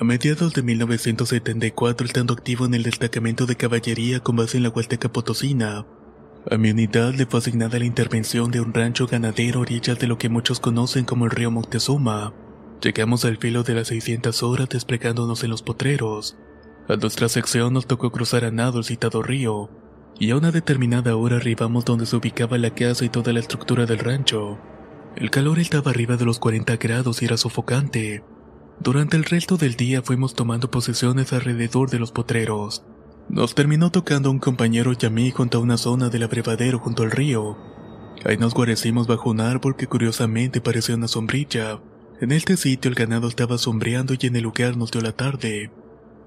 A 0.00 0.04
mediados 0.04 0.54
de 0.54 0.62
1974, 0.62 2.06
estando 2.06 2.32
activo 2.32 2.64
en 2.64 2.72
el 2.72 2.84
destacamento 2.84 3.44
de 3.44 3.56
caballería 3.56 4.20
con 4.20 4.34
base 4.34 4.56
en 4.56 4.62
la 4.62 4.70
Huasteca 4.70 5.12
Potosina, 5.12 5.84
a 6.50 6.56
mi 6.56 6.70
unidad 6.70 7.12
le 7.12 7.26
fue 7.26 7.40
asignada 7.40 7.78
la 7.78 7.84
intervención 7.84 8.50
de 8.50 8.62
un 8.62 8.72
rancho 8.72 9.06
ganadero 9.06 9.58
a 9.58 9.60
orillas 9.60 9.98
de 9.98 10.06
lo 10.06 10.16
que 10.16 10.30
muchos 10.30 10.58
conocen 10.58 11.04
como 11.04 11.26
el 11.26 11.30
río 11.30 11.50
Moctezuma. 11.50 12.32
Llegamos 12.80 13.26
al 13.26 13.36
filo 13.36 13.62
de 13.62 13.74
las 13.74 13.88
600 13.88 14.42
horas 14.42 14.70
desplegándonos 14.70 15.44
en 15.44 15.50
los 15.50 15.60
potreros. 15.60 16.38
A 16.88 16.96
nuestra 16.96 17.28
sección 17.28 17.74
nos 17.74 17.86
tocó 17.86 18.10
cruzar 18.10 18.46
a 18.46 18.50
nado 18.50 18.78
el 18.78 18.84
citado 18.84 19.22
río, 19.22 19.68
y 20.18 20.30
a 20.30 20.36
una 20.38 20.50
determinada 20.50 21.14
hora 21.14 21.36
arribamos 21.36 21.84
donde 21.84 22.06
se 22.06 22.16
ubicaba 22.16 22.56
la 22.56 22.74
casa 22.74 23.04
y 23.04 23.10
toda 23.10 23.34
la 23.34 23.40
estructura 23.40 23.84
del 23.84 23.98
rancho. 23.98 24.58
El 25.14 25.28
calor 25.28 25.58
estaba 25.58 25.90
arriba 25.90 26.16
de 26.16 26.24
los 26.24 26.38
40 26.38 26.78
grados 26.78 27.20
y 27.20 27.26
era 27.26 27.36
sofocante. 27.36 28.24
Durante 28.82 29.18
el 29.18 29.24
resto 29.24 29.58
del 29.58 29.74
día 29.76 30.00
fuimos 30.00 30.34
tomando 30.34 30.70
posesiones 30.70 31.34
alrededor 31.34 31.90
de 31.90 31.98
los 31.98 32.12
potreros. 32.12 32.82
Nos 33.28 33.54
terminó 33.54 33.90
tocando 33.90 34.30
un 34.30 34.38
compañero 34.38 34.92
y 34.98 35.04
a 35.04 35.10
mí 35.10 35.30
junto 35.30 35.58
a 35.58 35.60
una 35.60 35.76
zona 35.76 36.08
del 36.08 36.22
abrevadero 36.22 36.78
junto 36.78 37.02
al 37.02 37.10
río. 37.10 37.58
Ahí 38.24 38.38
nos 38.38 38.54
guarecimos 38.54 39.06
bajo 39.06 39.28
un 39.28 39.40
árbol 39.40 39.76
que 39.76 39.86
curiosamente 39.86 40.62
parecía 40.62 40.94
una 40.94 41.08
sombrilla. 41.08 41.78
En 42.22 42.32
este 42.32 42.56
sitio 42.56 42.88
el 42.88 42.94
ganado 42.94 43.28
estaba 43.28 43.58
sombreando 43.58 44.14
y 44.18 44.26
en 44.26 44.36
el 44.36 44.44
lugar 44.44 44.78
nos 44.78 44.90
dio 44.90 45.02
la 45.02 45.12
tarde. 45.12 45.70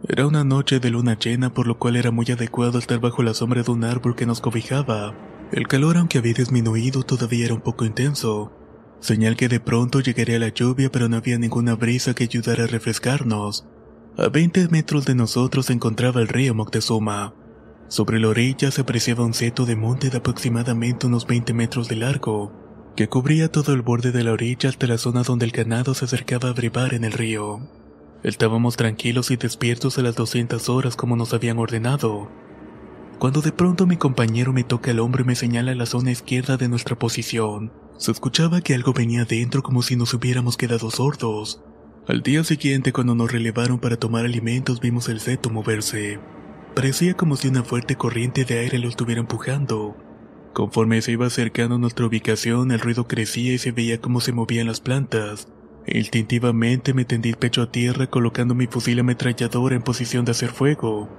Era 0.08 0.28
una 0.28 0.44
noche 0.44 0.80
de 0.80 0.92
luna 0.92 1.18
llena 1.18 1.52
por 1.52 1.66
lo 1.66 1.80
cual 1.80 1.96
era 1.96 2.12
muy 2.12 2.28
adecuado 2.28 2.78
estar 2.78 3.00
bajo 3.00 3.24
la 3.24 3.34
sombra 3.34 3.64
de 3.64 3.72
un 3.72 3.84
árbol 3.84 4.16
que 4.16 4.28
nos 4.28 4.42
cobijaba. 4.42 5.16
El 5.52 5.68
calor 5.68 5.98
aunque 5.98 6.20
había 6.20 6.34
disminuido 6.34 7.02
todavía 7.02 7.46
era 7.46 7.56
un 7.56 7.62
poco 7.62 7.84
intenso. 7.84 8.52
Señal 9.04 9.36
que 9.36 9.50
de 9.50 9.60
pronto 9.60 10.00
llegaría 10.00 10.40
la 10.40 10.48
lluvia 10.48 10.90
pero 10.90 11.10
no 11.10 11.18
había 11.18 11.38
ninguna 11.38 11.76
brisa 11.76 12.14
que 12.14 12.24
ayudara 12.24 12.64
a 12.64 12.68
refrescarnos. 12.68 13.66
A 14.16 14.30
20 14.30 14.70
metros 14.70 15.04
de 15.06 15.14
nosotros 15.14 15.66
se 15.66 15.74
encontraba 15.74 16.22
el 16.22 16.30
río 16.30 16.56
Moctezuma. 16.56 17.34
Sobre 17.90 18.18
la 18.22 18.30
orilla 18.30 18.72
se 18.72 18.80
apreciaba 18.80 19.26
un 19.26 19.34
seto 19.34 19.66
de 19.66 19.76
monte 19.76 20.10
de 20.10 20.20
aproximadamente 20.20 21.08
unos 21.08 21.28
20 21.28 21.54
metros 21.54 21.90
de 21.90 21.98
largo, 21.98 22.54
que 22.96 23.10
cubría 23.10 23.52
todo 23.52 23.74
el 23.74 23.82
borde 23.82 24.14
de 24.14 24.24
la 24.24 24.32
orilla 24.32 24.70
hasta 24.70 24.88
la 24.88 24.98
zona 24.98 25.24
donde 25.24 25.44
el 25.48 25.52
ganado 25.52 25.94
se 25.96 26.06
acercaba 26.06 26.48
a 26.48 26.54
brevar 26.54 26.94
en 26.94 27.04
el 27.04 27.12
río. 27.12 27.60
Estábamos 28.24 28.78
tranquilos 28.78 29.32
y 29.32 29.36
despiertos 29.36 29.98
a 29.98 30.02
las 30.02 30.16
200 30.16 30.70
horas 30.70 30.96
como 30.96 31.18
nos 31.18 31.34
habían 31.34 31.60
ordenado. 31.60 32.32
Cuando 33.20 33.42
de 33.42 33.52
pronto 33.52 33.86
mi 33.86 33.98
compañero 33.98 34.54
me 34.54 34.64
toca 34.64 34.92
el 34.92 35.02
hombro 35.02 35.24
y 35.24 35.28
me 35.28 35.36
señala 35.36 35.76
la 35.76 35.88
zona 35.88 36.12
izquierda 36.12 36.56
de 36.56 36.70
nuestra 36.70 36.98
posición, 36.98 37.74
se 37.98 38.12
escuchaba 38.12 38.62
que 38.62 38.74
algo 38.74 38.94
venía 38.94 39.26
dentro 39.26 39.64
como 39.64 39.82
si 39.82 39.96
nos 39.96 40.14
hubiéramos 40.14 40.58
quedado 40.58 40.90
sordos. 40.92 41.62
Al 42.08 42.22
día 42.22 42.44
siguiente, 42.44 42.92
cuando 42.92 43.16
nos 43.16 43.32
relevaron 43.32 43.80
para 43.80 43.98
tomar 43.98 44.26
alimentos, 44.26 44.82
vimos 44.82 45.08
el 45.08 45.20
seto 45.20 45.50
moverse. 45.50 46.20
Parecía 46.76 47.14
como 47.14 47.38
si 47.38 47.48
una 47.48 47.64
fuerte 47.64 47.96
corriente 47.96 48.46
de 48.46 48.60
aire 48.60 48.80
lo 48.80 48.90
estuviera 48.90 49.22
empujando. 49.22 49.96
Conforme 50.54 51.02
se 51.02 51.12
iba 51.14 51.28
acercando 51.28 51.76
a 51.76 51.80
nuestra 51.80 52.06
ubicación, 52.06 52.72
el 52.72 52.80
ruido 52.80 53.08
crecía 53.08 53.54
y 53.54 53.58
se 53.58 53.72
veía 53.72 54.02
cómo 54.02 54.22
se 54.22 54.34
movían 54.34 54.68
las 54.68 54.82
plantas. 54.82 55.48
Instintivamente 55.88 56.94
me 56.94 57.06
tendí 57.06 57.30
el 57.30 57.38
pecho 57.38 57.62
a 57.62 57.72
tierra 57.72 58.08
colocando 58.08 58.56
mi 58.56 58.68
fusil 58.68 59.00
ametrallador 59.00 59.74
en 59.74 59.82
posición 59.82 60.26
de 60.26 60.32
hacer 60.32 60.50
fuego. 60.50 61.10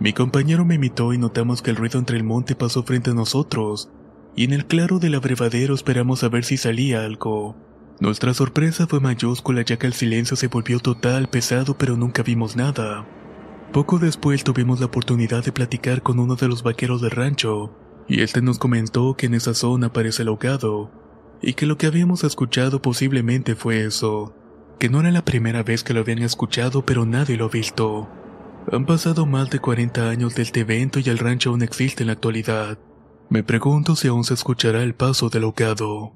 Mi 0.00 0.12
compañero 0.12 0.64
me 0.64 0.74
imitó 0.74 1.12
y 1.12 1.18
notamos 1.18 1.62
que 1.62 1.70
el 1.70 1.76
ruido 1.76 1.98
entre 1.98 2.16
el 2.16 2.24
monte 2.24 2.54
pasó 2.54 2.82
frente 2.82 3.10
a 3.10 3.14
nosotros, 3.14 3.90
y 4.34 4.44
en 4.44 4.52
el 4.52 4.66
claro 4.66 4.98
del 4.98 5.14
abrevadero 5.14 5.74
esperamos 5.74 6.24
a 6.24 6.28
ver 6.28 6.44
si 6.44 6.56
salía 6.56 7.04
algo. 7.04 7.56
Nuestra 8.00 8.34
sorpresa 8.34 8.86
fue 8.86 9.00
mayúscula 9.00 9.62
ya 9.62 9.78
que 9.78 9.86
el 9.86 9.92
silencio 9.92 10.36
se 10.36 10.48
volvió 10.48 10.80
total, 10.80 11.28
pesado, 11.28 11.76
pero 11.76 11.96
nunca 11.96 12.22
vimos 12.22 12.56
nada. 12.56 13.06
Poco 13.72 13.98
después 13.98 14.44
tuvimos 14.44 14.80
la 14.80 14.86
oportunidad 14.86 15.44
de 15.44 15.52
platicar 15.52 16.02
con 16.02 16.18
uno 16.18 16.34
de 16.34 16.48
los 16.48 16.62
vaqueros 16.62 17.00
del 17.00 17.12
rancho, 17.12 17.74
y 18.08 18.22
este 18.22 18.42
nos 18.42 18.58
comentó 18.58 19.14
que 19.16 19.26
en 19.26 19.34
esa 19.34 19.54
zona 19.54 19.86
aparece 19.88 20.22
el 20.22 20.28
ahogado, 20.28 20.90
y 21.40 21.54
que 21.54 21.66
lo 21.66 21.78
que 21.78 21.86
habíamos 21.86 22.24
escuchado 22.24 22.82
posiblemente 22.82 23.54
fue 23.54 23.84
eso, 23.84 24.34
que 24.78 24.88
no 24.88 25.00
era 25.00 25.10
la 25.10 25.24
primera 25.24 25.62
vez 25.62 25.84
que 25.84 25.94
lo 25.94 26.00
habían 26.00 26.18
escuchado 26.18 26.84
pero 26.84 27.06
nadie 27.06 27.36
lo 27.36 27.46
ha 27.46 27.48
visto. 27.48 28.08
Han 28.70 28.84
pasado 28.84 29.26
más 29.26 29.50
de 29.50 29.58
40 29.58 30.08
años 30.08 30.34
de 30.34 30.42
este 30.42 30.60
evento 30.60 31.00
y 31.00 31.08
el 31.08 31.18
rancho 31.18 31.50
aún 31.50 31.62
existe 31.62 32.02
en 32.02 32.08
la 32.08 32.14
actualidad. 32.14 32.78
Me 33.32 33.42
pregunto 33.42 33.96
si 33.96 34.08
aún 34.08 34.24
se 34.24 34.34
escuchará 34.34 34.82
el 34.82 34.94
paso 34.94 35.30
del 35.30 35.44
ahogado. 35.44 36.12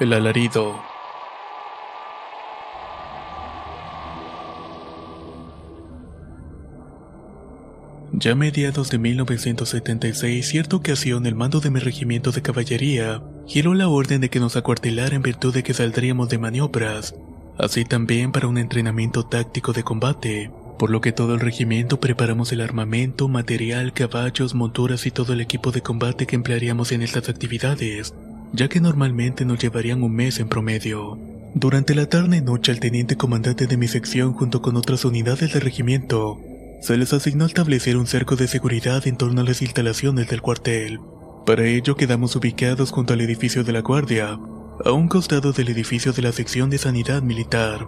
El 0.00 0.14
alarido. 0.14 0.80
Ya 8.12 8.32
a 8.32 8.34
mediados 8.34 8.88
de 8.88 8.96
1976, 8.96 10.48
cierta 10.48 10.76
ocasión, 10.76 11.26
el 11.26 11.34
mando 11.34 11.60
de 11.60 11.68
mi 11.68 11.80
regimiento 11.80 12.32
de 12.32 12.40
caballería 12.40 13.22
giró 13.46 13.74
la 13.74 13.88
orden 13.88 14.22
de 14.22 14.30
que 14.30 14.40
nos 14.40 14.56
acuartelara 14.56 15.14
en 15.14 15.20
virtud 15.20 15.52
de 15.52 15.62
que 15.62 15.74
saldríamos 15.74 16.30
de 16.30 16.38
maniobras, 16.38 17.14
así 17.58 17.84
también 17.84 18.32
para 18.32 18.48
un 18.48 18.56
entrenamiento 18.56 19.26
táctico 19.26 19.74
de 19.74 19.82
combate, 19.82 20.50
por 20.78 20.90
lo 20.90 21.00
que 21.00 21.12
todo 21.12 21.34
el 21.34 21.40
regimiento 21.40 22.00
preparamos 22.00 22.52
el 22.52 22.60
armamento, 22.60 23.28
material, 23.28 23.92
caballos, 23.92 24.54
monturas 24.54 25.06
y 25.06 25.10
todo 25.10 25.32
el 25.32 25.40
equipo 25.40 25.72
de 25.72 25.82
combate 25.82 26.26
que 26.26 26.36
emplearíamos 26.36 26.92
en 26.92 27.02
estas 27.02 27.28
actividades, 27.28 28.14
ya 28.52 28.68
que 28.68 28.80
normalmente 28.80 29.44
nos 29.44 29.58
llevarían 29.58 30.02
un 30.02 30.14
mes 30.14 30.38
en 30.38 30.48
promedio. 30.48 31.18
Durante 31.54 31.94
la 31.94 32.06
tarde 32.06 32.36
y 32.36 32.40
noche 32.42 32.72
el 32.72 32.80
teniente 32.80 33.16
comandante 33.16 33.66
de 33.66 33.76
mi 33.76 33.88
sección 33.88 34.34
junto 34.34 34.60
con 34.60 34.76
otras 34.76 35.04
unidades 35.04 35.52
del 35.54 35.62
regimiento 35.62 36.38
se 36.82 36.96
les 36.96 37.12
asignó 37.12 37.46
establecer 37.46 37.96
un 37.96 38.06
cerco 38.06 38.36
de 38.36 38.46
seguridad 38.46 39.06
en 39.06 39.16
torno 39.16 39.40
a 39.40 39.44
las 39.44 39.62
instalaciones 39.62 40.28
del 40.28 40.42
cuartel. 40.42 41.00
Para 41.46 41.64
ello 41.64 41.96
quedamos 41.96 42.36
ubicados 42.36 42.90
junto 42.90 43.14
al 43.14 43.20
edificio 43.22 43.64
de 43.64 43.72
la 43.72 43.80
guardia, 43.80 44.38
a 44.84 44.92
un 44.92 45.08
costado 45.08 45.52
del 45.52 45.68
edificio 45.68 46.12
de 46.12 46.22
la 46.22 46.32
sección 46.32 46.70
de 46.70 46.78
sanidad 46.78 47.22
militar. 47.22 47.86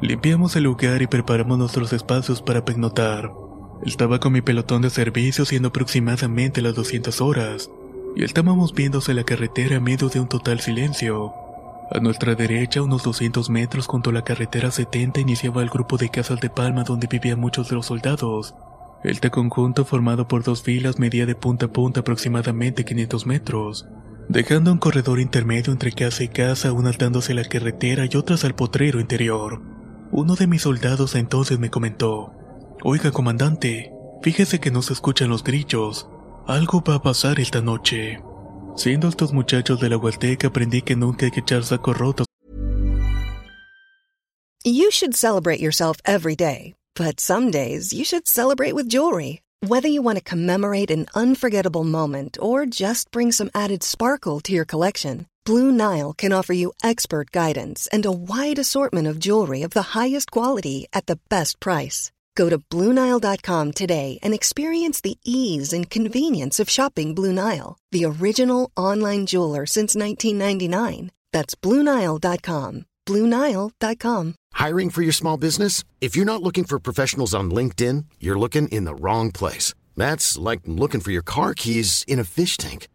Limpiamos 0.00 0.54
el 0.54 0.62
lugar 0.62 1.02
y 1.02 1.08
preparamos 1.08 1.58
nuestros 1.58 1.92
espacios 1.92 2.40
para 2.40 2.64
pegnotar. 2.64 3.32
Estaba 3.84 4.20
con 4.20 4.32
mi 4.32 4.40
pelotón 4.40 4.82
de 4.82 4.90
servicio 4.90 5.44
siendo 5.44 5.68
aproximadamente 5.68 6.62
las 6.62 6.76
200 6.76 7.20
horas, 7.20 7.68
y 8.14 8.22
estábamos 8.22 8.72
viéndose 8.74 9.12
la 9.12 9.24
carretera 9.24 9.74
en 9.74 9.82
medio 9.82 10.08
de 10.08 10.20
un 10.20 10.28
total 10.28 10.60
silencio. 10.60 11.32
A 11.90 11.98
nuestra 11.98 12.36
derecha, 12.36 12.80
unos 12.80 13.02
200 13.02 13.50
metros 13.50 13.88
junto 13.88 14.10
a 14.10 14.12
la 14.12 14.22
carretera 14.22 14.70
70, 14.70 15.18
iniciaba 15.18 15.62
el 15.62 15.68
grupo 15.68 15.96
de 15.96 16.10
casas 16.10 16.40
de 16.40 16.48
palma 16.48 16.84
donde 16.84 17.08
vivían 17.10 17.40
muchos 17.40 17.68
de 17.68 17.74
los 17.74 17.86
soldados. 17.86 18.54
Este 19.02 19.30
conjunto, 19.30 19.84
formado 19.84 20.28
por 20.28 20.44
dos 20.44 20.62
filas, 20.62 21.00
medía 21.00 21.26
de 21.26 21.34
punta 21.34 21.66
a 21.66 21.72
punta 21.72 22.00
aproximadamente 22.00 22.84
500 22.84 23.26
metros, 23.26 23.88
dejando 24.28 24.70
un 24.70 24.78
corredor 24.78 25.18
intermedio 25.18 25.72
entre 25.72 25.90
casa 25.90 26.22
y 26.22 26.28
casa, 26.28 26.72
unas 26.72 26.98
dándose 26.98 27.34
la 27.34 27.44
carretera 27.44 28.04
y 28.08 28.16
otras 28.16 28.44
al 28.44 28.54
potrero 28.54 29.00
interior. 29.00 29.77
Uno 30.10 30.36
de 30.36 30.46
mis 30.46 30.62
soldados 30.62 31.14
entonces 31.14 31.58
me 31.58 31.70
comentó, 31.70 32.32
Oiga, 32.82 33.10
comandante, 33.10 33.92
fíjese 34.22 34.58
que 34.58 34.70
no 34.70 34.82
se 34.82 34.94
escuchan 34.94 35.28
los 35.28 35.44
grillos. 35.44 36.08
Algo 36.46 36.82
va 36.82 36.94
a 36.94 37.02
pasar 37.02 37.40
esta 37.40 37.60
noche. 37.60 38.22
Siendo 38.76 39.08
estos 39.08 39.32
muchachos 39.32 39.80
de 39.80 39.90
la 39.90 39.98
Huasteca, 39.98 40.48
aprendí 40.48 40.82
que 40.82 40.96
nunca 40.96 41.26
hay 41.26 41.32
que 41.32 41.40
echar 41.40 41.64
sacos 41.64 41.98
rotos. 41.98 42.26
You 44.64 44.90
should 44.90 45.14
celebrate 45.14 45.60
yourself 45.60 45.98
every 46.04 46.36
day, 46.36 46.74
but 46.94 47.20
some 47.20 47.50
days 47.50 47.92
you 47.92 48.04
should 48.04 48.26
celebrate 48.26 48.74
with 48.74 48.88
jewelry. 48.88 49.42
Whether 49.66 49.88
you 49.88 50.02
want 50.02 50.18
to 50.18 50.24
commemorate 50.24 50.90
an 50.90 51.06
unforgettable 51.14 51.84
moment 51.84 52.38
or 52.40 52.64
just 52.64 53.10
bring 53.10 53.32
some 53.32 53.50
added 53.54 53.82
sparkle 53.82 54.40
to 54.40 54.52
your 54.52 54.64
collection, 54.64 55.26
Blue 55.48 55.72
Nile 55.72 56.12
can 56.12 56.30
offer 56.30 56.52
you 56.52 56.74
expert 56.84 57.30
guidance 57.30 57.88
and 57.90 58.04
a 58.04 58.12
wide 58.12 58.58
assortment 58.58 59.06
of 59.06 59.18
jewelry 59.18 59.62
of 59.62 59.70
the 59.70 59.96
highest 59.96 60.30
quality 60.30 60.86
at 60.92 61.06
the 61.06 61.18
best 61.30 61.58
price. 61.58 62.12
Go 62.34 62.50
to 62.50 62.58
BlueNile.com 62.58 63.72
today 63.72 64.18
and 64.22 64.34
experience 64.34 65.00
the 65.00 65.16
ease 65.24 65.72
and 65.72 65.88
convenience 65.88 66.60
of 66.60 66.68
shopping 66.68 67.14
Blue 67.14 67.32
Nile, 67.32 67.78
the 67.92 68.04
original 68.04 68.70
online 68.76 69.24
jeweler 69.24 69.64
since 69.64 69.96
1999. 69.96 71.12
That's 71.32 71.54
BlueNile.com. 71.54 72.84
BlueNile.com. 73.06 74.34
Hiring 74.52 74.90
for 74.90 75.00
your 75.00 75.12
small 75.12 75.38
business? 75.38 75.82
If 76.02 76.14
you're 76.14 76.32
not 76.32 76.42
looking 76.42 76.64
for 76.64 76.78
professionals 76.78 77.32
on 77.32 77.50
LinkedIn, 77.50 78.04
you're 78.20 78.38
looking 78.38 78.68
in 78.68 78.84
the 78.84 78.94
wrong 78.94 79.32
place. 79.32 79.72
That's 79.96 80.36
like 80.36 80.60
looking 80.66 81.00
for 81.00 81.10
your 81.10 81.22
car 81.22 81.54
keys 81.54 82.04
in 82.06 82.18
a 82.18 82.24
fish 82.24 82.58
tank. 82.58 82.88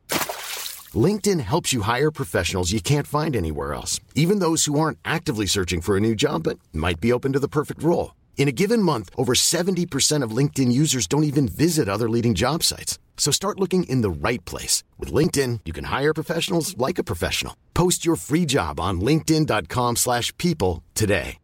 LinkedIn 0.95 1.39
helps 1.39 1.71
you 1.71 1.81
hire 1.81 2.11
professionals 2.11 2.73
you 2.73 2.81
can't 2.81 3.07
find 3.07 3.35
anywhere 3.35 3.73
else, 3.73 4.01
even 4.13 4.39
those 4.39 4.65
who 4.65 4.77
aren't 4.77 4.99
actively 5.05 5.45
searching 5.45 5.79
for 5.79 5.95
a 5.95 6.01
new 6.01 6.15
job 6.15 6.43
but 6.43 6.59
might 6.73 6.99
be 6.99 7.13
open 7.13 7.31
to 7.31 7.39
the 7.39 7.47
perfect 7.47 7.81
role. 7.81 8.13
In 8.35 8.49
a 8.49 8.51
given 8.51 8.81
month, 8.81 9.09
over 9.15 9.33
70% 9.33 10.21
of 10.21 10.35
LinkedIn 10.37 10.71
users 10.71 11.07
don't 11.07 11.23
even 11.23 11.47
visit 11.47 11.87
other 11.87 12.09
leading 12.09 12.33
job 12.33 12.63
sites. 12.63 12.99
So 13.15 13.31
start 13.31 13.59
looking 13.59 13.85
in 13.85 14.01
the 14.01 14.09
right 14.09 14.43
place. 14.43 14.83
With 14.99 15.13
LinkedIn, 15.13 15.61
you 15.63 15.71
can 15.71 15.85
hire 15.85 16.13
professionals 16.13 16.77
like 16.77 16.99
a 16.99 17.03
professional. 17.05 17.55
Post 17.73 18.05
your 18.05 18.17
free 18.17 18.45
job 18.45 18.79
on 18.81 18.99
linkedin.com 18.99 19.95
slash 19.95 20.35
people 20.37 20.83
today. 20.93 21.37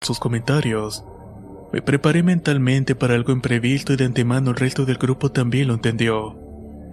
Sus 0.00 0.20
comentarios. 0.20 1.02
Me 1.72 1.82
preparé 1.82 2.22
mentalmente 2.22 2.94
para 2.94 3.14
algo 3.14 3.32
imprevisto 3.32 3.92
y 3.92 3.96
de 3.96 4.04
antemano 4.04 4.50
el 4.50 4.56
resto 4.56 4.84
del 4.84 4.96
grupo 4.96 5.30
también 5.32 5.66
lo 5.68 5.74
entendió. 5.74 6.47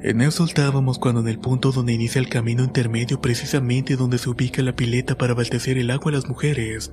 En 0.05 0.21
eso 0.21 0.43
estábamos 0.43 0.99
cuando 0.99 1.21
en 1.21 1.27
el 1.27 1.39
punto 1.39 1.71
donde 1.71 1.93
inicia 1.93 2.21
el 2.21 2.29
camino 2.29 2.63
intermedio 2.63 3.19
precisamente 3.19 3.95
donde 3.95 4.19
se 4.19 4.29
ubica 4.29 4.61
la 4.61 4.75
pileta 4.75 5.17
para 5.17 5.33
abastecer 5.33 5.79
el 5.79 5.89
agua 5.89 6.11
a 6.11 6.13
las 6.13 6.29
mujeres, 6.29 6.91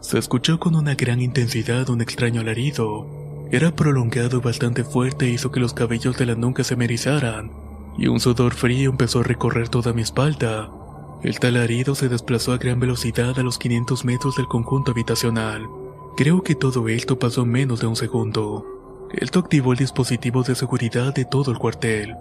Se 0.00 0.16
escuchó 0.16 0.58
con 0.58 0.74
una 0.74 0.94
gran 0.94 1.20
intensidad 1.20 1.90
un 1.90 2.00
extraño 2.00 2.40
alarido. 2.40 3.48
Era 3.52 3.76
prolongado 3.76 4.38
y 4.38 4.40
bastante 4.40 4.82
fuerte 4.82 5.28
hizo 5.28 5.52
que 5.52 5.60
los 5.60 5.74
cabellos 5.74 6.16
de 6.16 6.24
la 6.24 6.36
nuca 6.36 6.64
se 6.64 6.74
me 6.74 6.86
erizaran, 6.86 7.50
y 7.98 8.06
un 8.06 8.18
sudor 8.18 8.54
frío 8.54 8.88
empezó 8.88 9.20
a 9.20 9.24
recorrer 9.24 9.68
toda 9.68 9.92
mi 9.92 10.00
espalda. 10.00 10.70
El 11.22 11.38
talarido 11.40 11.94
se 11.94 12.08
desplazó 12.08 12.54
a 12.54 12.58
gran 12.58 12.80
velocidad 12.80 13.38
a 13.38 13.42
los 13.42 13.58
500 13.58 14.06
metros 14.06 14.36
del 14.36 14.46
conjunto 14.46 14.92
habitacional. 14.92 15.66
Creo 16.16 16.42
que 16.42 16.54
todo 16.54 16.88
esto 16.88 17.18
pasó 17.18 17.42
en 17.42 17.50
menos 17.50 17.80
de 17.80 17.88
un 17.88 17.96
segundo. 17.96 18.64
Esto 19.12 19.40
activó 19.40 19.72
el 19.72 19.78
dispositivo 19.78 20.42
de 20.42 20.54
seguridad 20.54 21.12
de 21.14 21.26
todo 21.26 21.52
el 21.52 21.58
cuartel. 21.58 22.14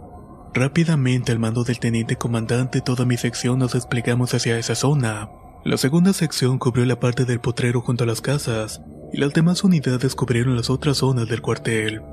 Rápidamente 0.54 1.32
al 1.32 1.40
mando 1.40 1.64
del 1.64 1.80
teniente 1.80 2.16
comandante 2.16 2.82
toda 2.82 3.06
mi 3.06 3.18
sección 3.18 3.58
nos 3.58 3.74
desplegamos 3.74 4.36
hacia 4.36 4.60
esa 4.60 4.76
zona. 4.76 5.30
La 5.66 5.78
segunda 5.78 6.14
sección 6.14 6.60
cubrió 6.60 6.86
la 6.86 7.00
parte 7.00 7.26
del 7.26 7.40
potrero 7.40 7.82
junto 7.82 8.04
a 8.04 8.08
las 8.08 8.22
casas, 8.22 8.80
y 9.12 9.18
las 9.18 9.34
demás 9.34 9.64
unidades 9.64 10.14
cubrieron 10.14 10.56
las 10.56 10.70
otras 10.70 10.98
zonas 10.98 11.28
del 11.28 11.42
cuartel. 11.42 12.04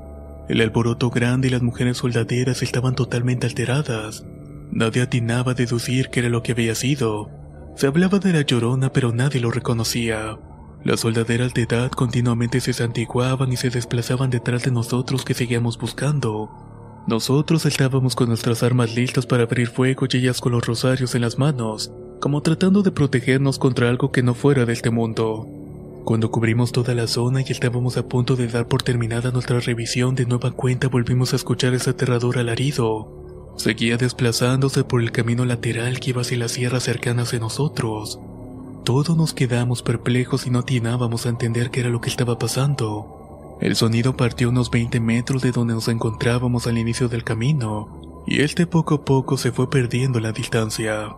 El 0.49 0.59
alboroto 0.61 1.11
grande 1.11 1.49
y 1.49 1.51
las 1.51 1.61
mujeres 1.61 1.97
soldaderas 1.97 2.63
estaban 2.63 2.95
totalmente 2.95 3.45
alteradas. 3.45 4.25
Nadie 4.71 5.03
atinaba 5.03 5.51
a 5.51 5.55
deducir 5.55 6.09
qué 6.09 6.21
era 6.21 6.29
lo 6.29 6.41
que 6.41 6.53
había 6.53 6.73
sido. 6.73 7.29
Se 7.75 7.85
hablaba 7.85 8.17
de 8.17 8.33
la 8.33 8.41
llorona, 8.41 8.91
pero 8.91 9.13
nadie 9.13 9.39
lo 9.39 9.51
reconocía. 9.51 10.39
Las 10.83 11.01
soldaderas 11.01 11.53
de 11.53 11.63
edad 11.63 11.91
continuamente 11.91 12.59
se 12.59 12.73
santiguaban 12.73 13.51
y 13.51 13.57
se 13.57 13.69
desplazaban 13.69 14.31
detrás 14.31 14.63
de 14.63 14.71
nosotros 14.71 15.25
que 15.25 15.35
seguíamos 15.35 15.77
buscando. 15.77 16.70
Nosotros 17.07 17.65
estábamos 17.65 18.15
con 18.15 18.27
nuestras 18.27 18.61
armas 18.61 18.95
listas 18.95 19.25
para 19.25 19.43
abrir 19.43 19.67
fuego 19.67 20.05
y 20.09 20.17
ellas 20.17 20.39
con 20.39 20.51
los 20.51 20.65
rosarios 20.65 21.15
en 21.15 21.21
las 21.21 21.39
manos, 21.39 21.91
como 22.19 22.41
tratando 22.41 22.83
de 22.83 22.91
protegernos 22.91 23.57
contra 23.57 23.89
algo 23.89 24.11
que 24.11 24.21
no 24.21 24.35
fuera 24.35 24.65
de 24.65 24.73
este 24.73 24.91
mundo. 24.91 25.47
Cuando 26.05 26.29
cubrimos 26.29 26.71
toda 26.71 26.93
la 26.93 27.07
zona 27.07 27.41
y 27.41 27.51
estábamos 27.51 27.97
a 27.97 28.07
punto 28.07 28.35
de 28.35 28.47
dar 28.47 28.67
por 28.67 28.83
terminada 28.83 29.31
nuestra 29.31 29.59
revisión 29.59 30.13
de 30.15 30.25
nueva 30.25 30.51
cuenta 30.51 30.87
volvimos 30.89 31.33
a 31.33 31.35
escuchar 31.35 31.73
ese 31.73 31.89
aterrador 31.89 32.37
alarido. 32.37 33.53
Seguía 33.57 33.97
desplazándose 33.97 34.83
por 34.83 35.01
el 35.01 35.11
camino 35.11 35.43
lateral 35.45 35.99
que 35.99 36.11
iba 36.11 36.21
hacia 36.21 36.37
las 36.37 36.51
sierras 36.51 36.83
cercanas 36.83 37.31
de 37.31 37.39
nosotros. 37.39 38.19
Todos 38.83 39.15
nos 39.15 39.33
quedamos 39.33 39.83
perplejos 39.83 40.47
y 40.47 40.49
no 40.49 40.59
atinábamos 40.59 41.25
a 41.25 41.29
entender 41.29 41.69
qué 41.71 41.81
era 41.81 41.89
lo 41.89 42.01
que 42.01 42.09
estaba 42.09 42.39
pasando. 42.39 43.20
El 43.61 43.75
sonido 43.75 44.17
partió 44.17 44.49
unos 44.49 44.71
20 44.71 44.99
metros 44.99 45.43
de 45.43 45.51
donde 45.51 45.75
nos 45.75 45.87
encontrábamos 45.87 46.65
al 46.65 46.79
inicio 46.79 47.09
del 47.09 47.23
camino, 47.23 48.23
y 48.25 48.41
este 48.41 48.65
poco 48.65 48.95
a 48.95 49.05
poco 49.05 49.37
se 49.37 49.51
fue 49.51 49.69
perdiendo 49.69 50.19
la 50.19 50.31
distancia. 50.31 51.09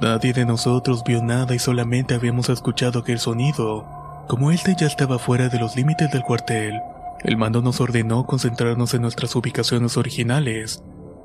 Nadie 0.00 0.32
de 0.32 0.44
nosotros 0.44 1.02
vio 1.04 1.20
nada 1.22 1.52
y 1.52 1.58
solamente 1.58 2.14
habíamos 2.14 2.48
escuchado 2.48 3.00
aquel 3.00 3.18
sonido. 3.18 3.84
Como 4.28 4.52
este 4.52 4.76
ya 4.78 4.86
estaba 4.86 5.18
fuera 5.18 5.48
de 5.48 5.58
los 5.58 5.74
límites 5.74 6.12
del 6.12 6.22
cuartel, 6.22 6.80
el 7.24 7.36
mando 7.36 7.60
nos 7.60 7.80
ordenó 7.80 8.24
concentrarnos 8.24 8.94
en 8.94 9.02
nuestras 9.02 9.34
ubicaciones 9.34 9.96
originales. 9.96 10.80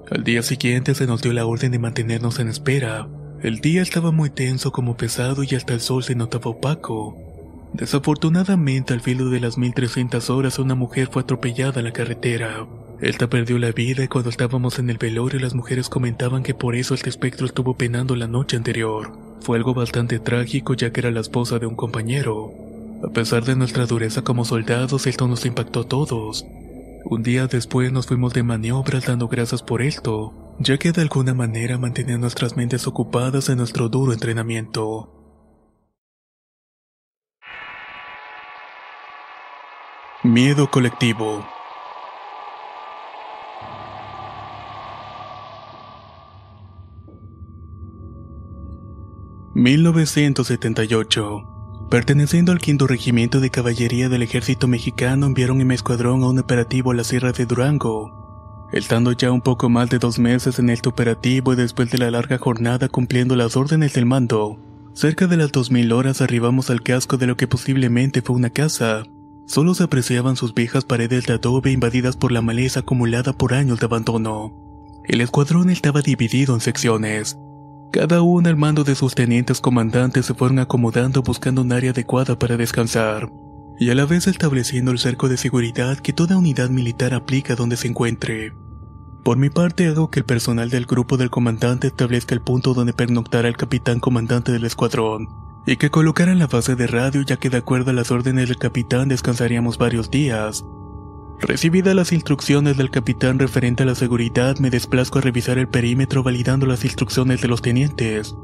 Al 0.09 0.23
día 0.23 0.41
siguiente 0.41 0.95
se 0.95 1.05
nos 1.05 1.21
dio 1.21 1.31
la 1.31 1.45
orden 1.45 1.71
de 1.71 1.79
mantenernos 1.79 2.39
en 2.39 2.49
espera. 2.49 3.07
El 3.43 3.61
día 3.61 3.83
estaba 3.83 4.11
muy 4.11 4.31
tenso 4.31 4.71
como 4.71 4.97
pesado 4.97 5.43
y 5.43 5.53
hasta 5.53 5.73
el 5.73 5.79
sol 5.79 6.03
se 6.03 6.15
notaba 6.15 6.49
opaco. 6.49 7.28
Desafortunadamente 7.73 8.93
al 8.93 9.01
filo 9.01 9.29
de 9.29 9.39
las 9.39 9.57
1300 9.57 10.29
horas 10.29 10.59
una 10.59 10.75
mujer 10.75 11.09
fue 11.11 11.21
atropellada 11.21 11.79
en 11.79 11.85
la 11.85 11.93
carretera. 11.93 12.67
Esta 12.99 13.27
perdió 13.27 13.59
la 13.59 13.71
vida 13.71 14.03
y 14.03 14.07
cuando 14.07 14.29
estábamos 14.29 14.79
en 14.79 14.89
el 14.89 14.97
velorio 14.97 15.39
las 15.39 15.55
mujeres 15.55 15.87
comentaban 15.87 16.43
que 16.43 16.53
por 16.53 16.75
eso 16.75 16.93
este 16.93 17.09
espectro 17.09 17.45
estuvo 17.45 17.75
penando 17.75 18.15
la 18.15 18.27
noche 18.27 18.57
anterior. 18.57 19.13
Fue 19.41 19.57
algo 19.57 19.73
bastante 19.73 20.19
trágico 20.19 20.73
ya 20.73 20.91
que 20.91 20.99
era 20.99 21.11
la 21.11 21.21
esposa 21.21 21.59
de 21.59 21.67
un 21.67 21.75
compañero. 21.75 22.51
A 23.03 23.09
pesar 23.09 23.45
de 23.45 23.55
nuestra 23.55 23.85
dureza 23.85 24.23
como 24.23 24.43
soldados, 24.43 25.07
esto 25.07 25.27
nos 25.27 25.45
impactó 25.45 25.81
a 25.81 25.87
todos. 25.87 26.45
Un 27.05 27.23
día 27.23 27.47
después 27.47 27.93
nos 27.93 28.07
fuimos 28.07 28.33
de 28.33 28.43
maniobras 28.43 29.05
dando 29.05 29.29
gracias 29.29 29.63
por 29.63 29.81
esto, 29.81 30.33
ya 30.59 30.77
que 30.77 30.91
de 30.91 31.01
alguna 31.01 31.33
manera 31.33 31.77
mantenía 31.77 32.17
nuestras 32.17 32.57
mentes 32.57 32.87
ocupadas 32.87 33.47
en 33.47 33.57
nuestro 33.57 33.87
duro 33.87 34.11
entrenamiento. 34.11 35.18
Miedo 40.21 40.69
colectivo. 40.69 41.45
1978. 49.53 51.87
Perteneciendo 51.89 52.51
al 52.51 52.59
quinto 52.59 52.85
regimiento 52.85 53.39
de 53.39 53.49
caballería 53.49 54.09
del 54.09 54.21
ejército 54.21 54.67
mexicano, 54.67 55.25
enviaron 55.25 55.61
en 55.61 55.67
mi 55.67 55.75
escuadrón 55.75 56.21
a 56.23 56.27
un 56.27 56.37
operativo 56.37 56.91
a 56.91 56.95
la 56.95 57.05
Sierra 57.05 57.31
de 57.31 57.45
Durango. 57.45 58.67
Estando 58.73 59.13
ya 59.13 59.31
un 59.31 59.39
poco 59.39 59.69
más 59.69 59.89
de 59.89 59.99
dos 59.99 60.19
meses 60.19 60.59
en 60.59 60.69
este 60.69 60.89
operativo 60.89 61.53
y 61.53 61.55
después 61.55 61.91
de 61.91 61.97
la 61.97 62.11
larga 62.11 62.37
jornada 62.37 62.89
cumpliendo 62.89 63.37
las 63.37 63.55
órdenes 63.55 63.93
del 63.93 64.05
mando, 64.05 64.59
cerca 64.93 65.27
de 65.27 65.37
las 65.37 65.53
2000 65.53 65.93
horas 65.93 66.19
arribamos 66.19 66.69
al 66.69 66.83
casco 66.83 67.15
de 67.15 67.27
lo 67.27 67.37
que 67.37 67.47
posiblemente 67.47 68.21
fue 68.21 68.35
una 68.35 68.49
casa. 68.49 69.05
Solo 69.49 69.73
se 69.73 69.83
apreciaban 69.83 70.35
sus 70.35 70.53
viejas 70.53 70.85
paredes 70.85 71.25
de 71.25 71.33
adobe 71.33 71.71
invadidas 71.71 72.15
por 72.15 72.31
la 72.31 72.43
maleza 72.43 72.81
acumulada 72.81 73.33
por 73.33 73.55
años 73.55 73.79
de 73.79 73.87
abandono. 73.87 74.53
El 75.05 75.21
escuadrón 75.21 75.71
estaba 75.71 76.01
dividido 76.01 76.53
en 76.53 76.61
secciones, 76.61 77.35
cada 77.91 78.21
uno 78.21 78.47
al 78.47 78.55
mando 78.55 78.83
de 78.83 78.93
sus 78.93 79.15
tenientes 79.15 79.59
comandantes 79.59 80.27
se 80.27 80.35
fueron 80.35 80.59
acomodando 80.59 81.23
buscando 81.23 81.63
un 81.63 81.71
área 81.71 81.89
adecuada 81.89 82.37
para 82.37 82.55
descansar, 82.55 83.31
y 83.79 83.89
a 83.89 83.95
la 83.95 84.05
vez 84.05 84.27
estableciendo 84.27 84.91
el 84.91 84.99
cerco 84.99 85.27
de 85.27 85.37
seguridad 85.37 85.97
que 85.97 86.13
toda 86.13 86.37
unidad 86.37 86.69
militar 86.69 87.15
aplica 87.15 87.55
donde 87.55 87.77
se 87.77 87.87
encuentre. 87.87 88.53
Por 89.23 89.37
mi 89.37 89.49
parte 89.49 89.87
hago 89.87 90.11
que 90.11 90.19
el 90.19 90.25
personal 90.25 90.69
del 90.69 90.85
grupo 90.85 91.17
del 91.17 91.31
comandante 91.31 91.87
establezca 91.87 92.35
el 92.35 92.41
punto 92.41 92.75
donde 92.75 92.93
pernoctará 92.93 93.47
el 93.47 93.57
capitán 93.57 93.99
comandante 93.99 94.51
del 94.51 94.65
escuadrón, 94.65 95.27
y 95.65 95.77
que 95.77 95.89
colocaran 95.89 96.39
la 96.39 96.47
base 96.47 96.75
de 96.75 96.87
radio 96.87 97.21
ya 97.21 97.37
que 97.37 97.49
de 97.49 97.57
acuerdo 97.57 97.91
a 97.91 97.93
las 97.93 98.11
órdenes 98.11 98.49
del 98.49 98.57
capitán 98.57 99.09
descansaríamos 99.09 99.77
varios 99.77 100.09
días, 100.09 100.63
Recibidas 101.41 101.95
las 101.95 102.11
instrucciones 102.11 102.75
del 102.75 102.91
capitán 102.91 103.39
referente 103.39 103.83
a 103.83 103.85
la 103.85 103.95
seguridad, 103.95 104.59
me 104.59 104.69
desplazco 104.69 105.19
a 105.19 105.21
revisar 105.21 105.57
el 105.57 105.69
perímetro 105.69 106.21
validando 106.21 106.65
las 106.65 106.83
instrucciones 106.83 107.41
de 107.41 107.47
los 107.47 107.61
tenientes. 107.61 108.35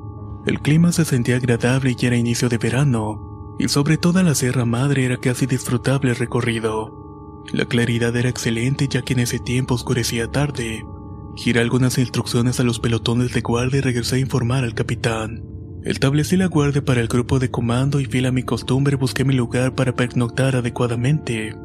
El 0.46 0.62
clima 0.62 0.94
se 0.94 1.04
sentía 1.04 1.36
agradable 1.36 1.96
y 2.00 2.06
era 2.06 2.16
inicio 2.16 2.48
de 2.48 2.58
verano, 2.58 3.56
y 3.60 3.68
sobre 3.68 3.98
toda 3.98 4.24
la 4.24 4.34
Sierra 4.34 4.64
Madre 4.64 5.04
era 5.04 5.18
casi 5.18 5.46
disfrutable 5.46 6.12
el 6.12 6.16
recorrido. 6.16 7.44
La 7.52 7.66
claridad 7.66 8.16
era 8.16 8.30
excelente 8.30 8.88
ya 8.88 9.02
que 9.02 9.14
en 9.14 9.20
ese 9.20 9.40
tiempo 9.40 9.76
oscurecía 9.76 10.32
tarde. 10.32 10.86
Giré 11.36 11.60
algunas 11.60 11.98
instrucciones 11.98 12.62
a 12.62 12.64
los 12.64 12.80
pelotones 12.80 13.34
de 13.34 13.42
guardia 13.42 13.80
y 13.80 13.82
regresé 13.82 14.16
a 14.16 14.20
informar 14.20 14.64
al 14.64 14.74
capitán. 14.74 15.55
Establecí 15.86 16.36
la 16.36 16.48
guardia 16.48 16.84
para 16.84 17.00
el 17.00 17.08
grupo 17.08 17.38
de 17.38 17.52
comando 17.52 18.00
y 18.00 18.06
fiel 18.06 18.26
a 18.26 18.32
mi 18.32 18.42
costumbre 18.42 18.96
busqué 18.96 19.24
mi 19.24 19.36
lugar 19.36 19.76
para 19.76 19.94
pernoctar 19.94 20.56
adecuadamente. 20.56 21.56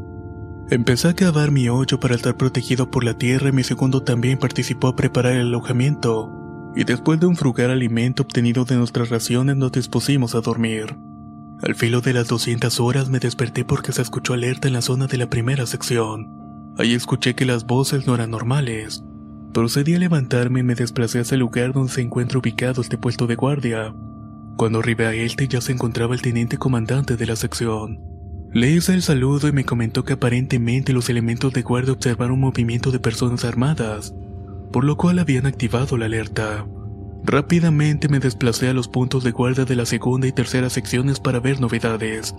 Empecé 0.68 1.08
a 1.08 1.14
cavar 1.14 1.50
mi 1.50 1.70
hoyo 1.70 1.98
para 1.98 2.16
estar 2.16 2.36
protegido 2.36 2.90
por 2.90 3.02
la 3.02 3.16
tierra 3.16 3.48
y 3.48 3.52
mi 3.52 3.64
segundo 3.64 4.02
también 4.02 4.36
participó 4.36 4.88
a 4.88 4.94
preparar 4.94 5.32
el 5.32 5.46
alojamiento. 5.46 6.30
Y 6.76 6.84
después 6.84 7.18
de 7.18 7.28
un 7.28 7.34
frugal 7.34 7.70
alimento 7.70 8.22
obtenido 8.22 8.66
de 8.66 8.76
nuestras 8.76 9.08
raciones 9.08 9.56
nos 9.56 9.72
dispusimos 9.72 10.34
a 10.34 10.42
dormir. 10.42 10.98
Al 11.62 11.74
filo 11.74 12.02
de 12.02 12.12
las 12.12 12.28
200 12.28 12.78
horas 12.78 13.08
me 13.08 13.20
desperté 13.20 13.64
porque 13.64 13.92
se 13.92 14.02
escuchó 14.02 14.34
alerta 14.34 14.68
en 14.68 14.74
la 14.74 14.82
zona 14.82 15.06
de 15.06 15.16
la 15.16 15.30
primera 15.30 15.64
sección. 15.64 16.28
Ahí 16.76 16.92
escuché 16.92 17.34
que 17.34 17.46
las 17.46 17.64
voces 17.64 18.06
no 18.06 18.16
eran 18.16 18.32
normales. 18.32 19.02
Procedí 19.54 19.94
a 19.94 19.98
levantarme 19.98 20.60
y 20.60 20.62
me 20.62 20.74
desplacé 20.74 21.20
hacia 21.20 21.36
el 21.36 21.40
lugar 21.40 21.72
donde 21.72 21.90
se 21.90 22.02
encuentra 22.02 22.38
ubicado 22.38 22.82
este 22.82 22.98
puesto 22.98 23.26
de 23.26 23.36
guardia. 23.36 23.94
Cuando 24.60 24.80
arribé 24.80 25.06
a 25.06 25.14
este 25.14 25.48
ya 25.48 25.62
se 25.62 25.72
encontraba 25.72 26.14
el 26.14 26.20
teniente 26.20 26.58
comandante 26.58 27.16
de 27.16 27.24
la 27.24 27.34
sección. 27.34 27.98
Le 28.52 28.70
hice 28.70 28.92
el 28.92 29.00
saludo 29.00 29.48
y 29.48 29.52
me 29.52 29.64
comentó 29.64 30.04
que 30.04 30.12
aparentemente 30.12 30.92
los 30.92 31.08
elementos 31.08 31.54
de 31.54 31.62
guardia 31.62 31.94
observaron 31.94 32.38
movimiento 32.38 32.90
de 32.90 33.00
personas 33.00 33.46
armadas, 33.46 34.14
por 34.70 34.84
lo 34.84 34.98
cual 34.98 35.18
habían 35.18 35.46
activado 35.46 35.96
la 35.96 36.04
alerta. 36.04 36.66
Rápidamente 37.24 38.10
me 38.10 38.20
desplacé 38.20 38.68
a 38.68 38.74
los 38.74 38.86
puntos 38.86 39.24
de 39.24 39.30
guardia 39.30 39.64
de 39.64 39.76
la 39.76 39.86
segunda 39.86 40.26
y 40.26 40.32
tercera 40.32 40.68
secciones 40.68 41.20
para 41.20 41.40
ver 41.40 41.58
novedades, 41.58 42.34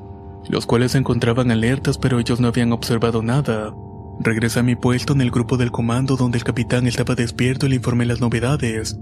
los 0.47 0.67
cuales 0.67 0.91
se 0.91 0.99
encontraban 0.99 1.49
alertas 1.49 1.97
pero 1.97 2.19
ellos 2.19 2.39
no 2.39 2.49
habían 2.49 2.71
observado 2.71 3.23
nada. 3.23 3.73
Regresé 4.19 4.59
a 4.59 4.63
mi 4.63 4.75
puesto 4.75 5.13
en 5.13 5.21
el 5.21 5.31
grupo 5.31 5.57
del 5.57 5.71
comando 5.71 6.17
donde 6.17 6.37
el 6.37 6.43
capitán 6.43 6.85
estaba 6.85 7.15
despierto 7.15 7.65
y 7.65 7.69
le 7.69 7.77
informé 7.77 8.05
las 8.05 8.21
novedades. 8.21 8.95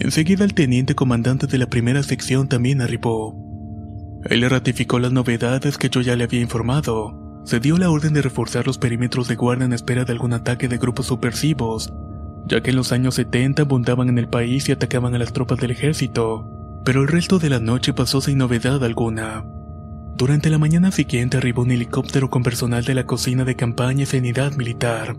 Enseguida 0.00 0.46
el 0.46 0.54
teniente 0.54 0.94
comandante 0.94 1.46
de 1.46 1.58
la 1.58 1.66
primera 1.66 2.02
sección 2.02 2.48
también 2.48 2.80
arribó. 2.80 3.36
Él 4.24 4.48
ratificó 4.48 4.98
las 4.98 5.12
novedades 5.12 5.76
que 5.76 5.90
yo 5.90 6.00
ya 6.00 6.16
le 6.16 6.24
había 6.24 6.40
informado. 6.40 7.42
Se 7.44 7.60
dio 7.60 7.76
la 7.76 7.90
orden 7.90 8.14
de 8.14 8.22
reforzar 8.22 8.66
los 8.66 8.78
perímetros 8.78 9.28
de 9.28 9.36
guardia 9.36 9.66
en 9.66 9.74
espera 9.74 10.06
de 10.06 10.12
algún 10.12 10.32
ataque 10.32 10.68
de 10.68 10.78
grupos 10.78 11.06
subversivos, 11.06 11.92
ya 12.48 12.62
que 12.62 12.70
en 12.70 12.76
los 12.76 12.92
años 12.92 13.16
70 13.16 13.60
abundaban 13.60 14.08
en 14.08 14.16
el 14.16 14.26
país 14.26 14.68
y 14.68 14.72
atacaban 14.72 15.14
a 15.14 15.18
las 15.18 15.34
tropas 15.34 15.58
del 15.58 15.70
ejército, 15.70 16.48
pero 16.82 17.02
el 17.02 17.08
resto 17.08 17.38
de 17.38 17.50
la 17.50 17.60
noche 17.60 17.92
pasó 17.92 18.22
sin 18.22 18.38
novedad 18.38 18.82
alguna. 18.82 19.44
Durante 20.16 20.48
la 20.48 20.58
mañana 20.58 20.92
siguiente 20.92 21.36
arribó 21.36 21.60
un 21.60 21.72
helicóptero 21.72 22.30
con 22.30 22.42
personal 22.42 22.84
de 22.84 22.94
la 22.94 23.04
cocina 23.04 23.44
de 23.44 23.54
campaña 23.54 24.04
y 24.04 24.06
sanidad 24.06 24.56
militar, 24.56 25.18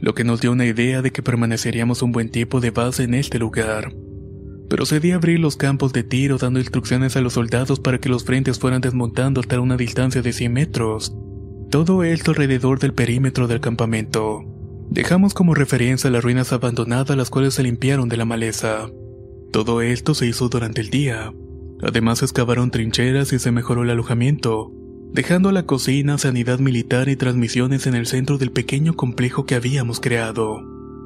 lo 0.00 0.14
que 0.14 0.22
nos 0.22 0.40
dio 0.40 0.52
una 0.52 0.66
idea 0.66 1.02
de 1.02 1.10
que 1.10 1.22
permaneceríamos 1.22 2.02
un 2.02 2.12
buen 2.12 2.30
tiempo 2.30 2.60
de 2.60 2.70
base 2.70 3.02
en 3.02 3.14
este 3.14 3.40
lugar. 3.40 3.92
Procedí 4.68 5.12
a 5.12 5.16
abrir 5.16 5.38
los 5.38 5.56
campos 5.56 5.92
de 5.92 6.02
tiro 6.02 6.38
dando 6.38 6.58
instrucciones 6.58 7.16
a 7.16 7.20
los 7.20 7.34
soldados 7.34 7.80
para 7.80 7.98
que 7.98 8.08
los 8.08 8.24
frentes 8.24 8.58
fueran 8.58 8.80
desmontando 8.80 9.40
hasta 9.40 9.60
una 9.60 9.76
distancia 9.76 10.22
de 10.22 10.32
100 10.32 10.52
metros. 10.52 11.14
Todo 11.70 12.04
esto 12.04 12.30
alrededor 12.32 12.78
del 12.78 12.94
perímetro 12.94 13.48
del 13.48 13.60
campamento. 13.60 14.44
Dejamos 14.90 15.34
como 15.34 15.54
referencia 15.54 16.10
las 16.10 16.22
ruinas 16.22 16.52
abandonadas 16.52 17.16
las 17.16 17.30
cuales 17.30 17.54
se 17.54 17.62
limpiaron 17.62 18.08
de 18.08 18.16
la 18.16 18.24
maleza. 18.24 18.90
Todo 19.52 19.82
esto 19.82 20.14
se 20.14 20.26
hizo 20.26 20.48
durante 20.48 20.80
el 20.80 20.90
día. 20.90 21.32
Además 21.82 22.22
excavaron 22.22 22.70
trincheras 22.70 23.32
y 23.32 23.38
se 23.38 23.50
mejoró 23.50 23.82
el 23.82 23.90
alojamiento, 23.90 24.70
dejando 25.12 25.50
la 25.50 25.64
cocina, 25.64 26.16
sanidad 26.16 26.58
militar 26.58 27.08
y 27.08 27.16
transmisiones 27.16 27.86
en 27.86 27.94
el 27.94 28.06
centro 28.06 28.38
del 28.38 28.52
pequeño 28.52 28.94
complejo 28.94 29.46
que 29.46 29.54
habíamos 29.54 29.98
creado. 29.98 30.60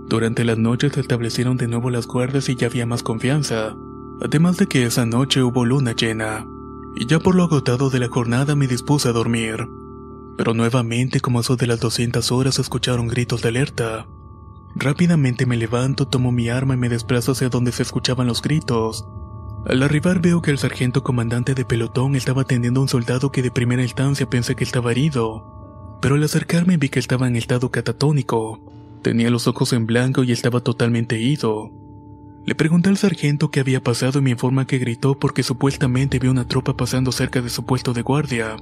Durante 0.08 0.44
las 0.44 0.56
noches 0.56 0.92
se 0.92 1.00
establecieron 1.00 1.56
de 1.56 1.66
nuevo 1.66 1.90
las 1.90 2.06
guardias 2.06 2.48
y 2.48 2.54
ya 2.54 2.68
había 2.68 2.86
más 2.86 3.02
confianza, 3.02 3.76
además 4.20 4.56
de 4.56 4.68
que 4.68 4.84
esa 4.84 5.04
noche 5.04 5.42
hubo 5.42 5.64
luna 5.64 5.92
llena, 5.92 6.46
y 6.94 7.06
ya 7.06 7.18
por 7.18 7.34
lo 7.34 7.42
agotado 7.42 7.90
de 7.90 7.98
la 7.98 8.08
jornada 8.08 8.54
me 8.54 8.68
dispuse 8.68 9.08
a 9.08 9.12
dormir. 9.12 9.68
Pero 10.36 10.54
nuevamente 10.54 11.20
como 11.20 11.40
eso 11.40 11.56
de 11.56 11.66
las 11.66 11.80
200 11.80 12.30
horas 12.30 12.58
escucharon 12.58 13.08
gritos 13.08 13.42
de 13.42 13.48
alerta. 13.48 14.06
Rápidamente 14.76 15.44
me 15.44 15.56
levanto, 15.56 16.06
tomo 16.06 16.30
mi 16.30 16.50
arma 16.50 16.74
y 16.74 16.76
me 16.76 16.88
desplazo 16.88 17.32
hacia 17.32 17.48
donde 17.48 17.72
se 17.72 17.82
escuchaban 17.82 18.26
los 18.26 18.42
gritos, 18.42 19.08
al 19.66 19.82
arribar 19.82 20.20
veo 20.20 20.42
que 20.42 20.52
el 20.52 20.58
sargento 20.58 21.02
comandante 21.02 21.54
de 21.54 21.64
pelotón 21.64 22.14
estaba 22.14 22.42
atendiendo 22.42 22.78
a 22.78 22.82
un 22.84 22.88
soldado 22.88 23.32
que 23.32 23.42
de 23.42 23.50
primera 23.50 23.82
instancia 23.82 24.30
pensé 24.30 24.54
que 24.54 24.62
estaba 24.62 24.92
herido, 24.92 25.98
pero 26.00 26.14
al 26.14 26.22
acercarme 26.22 26.76
vi 26.76 26.88
que 26.88 27.00
estaba 27.00 27.26
en 27.26 27.34
estado 27.34 27.72
catatónico, 27.72 28.60
tenía 29.06 29.30
los 29.30 29.46
ojos 29.46 29.72
en 29.72 29.86
blanco 29.86 30.24
y 30.24 30.32
estaba 30.32 30.58
totalmente 30.58 31.20
ido. 31.20 31.70
Le 32.44 32.56
pregunté 32.56 32.88
al 32.88 32.96
sargento 32.96 33.52
qué 33.52 33.60
había 33.60 33.80
pasado 33.80 34.18
y 34.18 34.22
me 34.22 34.30
informa 34.32 34.66
que 34.66 34.78
gritó 34.78 35.16
porque 35.16 35.44
supuestamente 35.44 36.18
vio 36.18 36.32
una 36.32 36.48
tropa 36.48 36.76
pasando 36.76 37.12
cerca 37.12 37.40
de 37.40 37.48
su 37.48 37.64
puesto 37.64 37.92
de 37.92 38.02
guardia, 38.02 38.56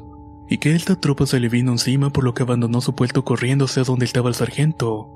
y 0.46 0.58
que 0.58 0.74
esta 0.74 1.00
tropa 1.00 1.24
se 1.24 1.40
le 1.40 1.48
vino 1.48 1.72
encima 1.72 2.10
por 2.10 2.24
lo 2.24 2.34
que 2.34 2.42
abandonó 2.42 2.82
su 2.82 2.94
puesto 2.94 3.24
corriendo 3.24 3.64
hacia 3.64 3.84
donde 3.84 4.04
estaba 4.04 4.28
el 4.28 4.34
sargento, 4.34 5.08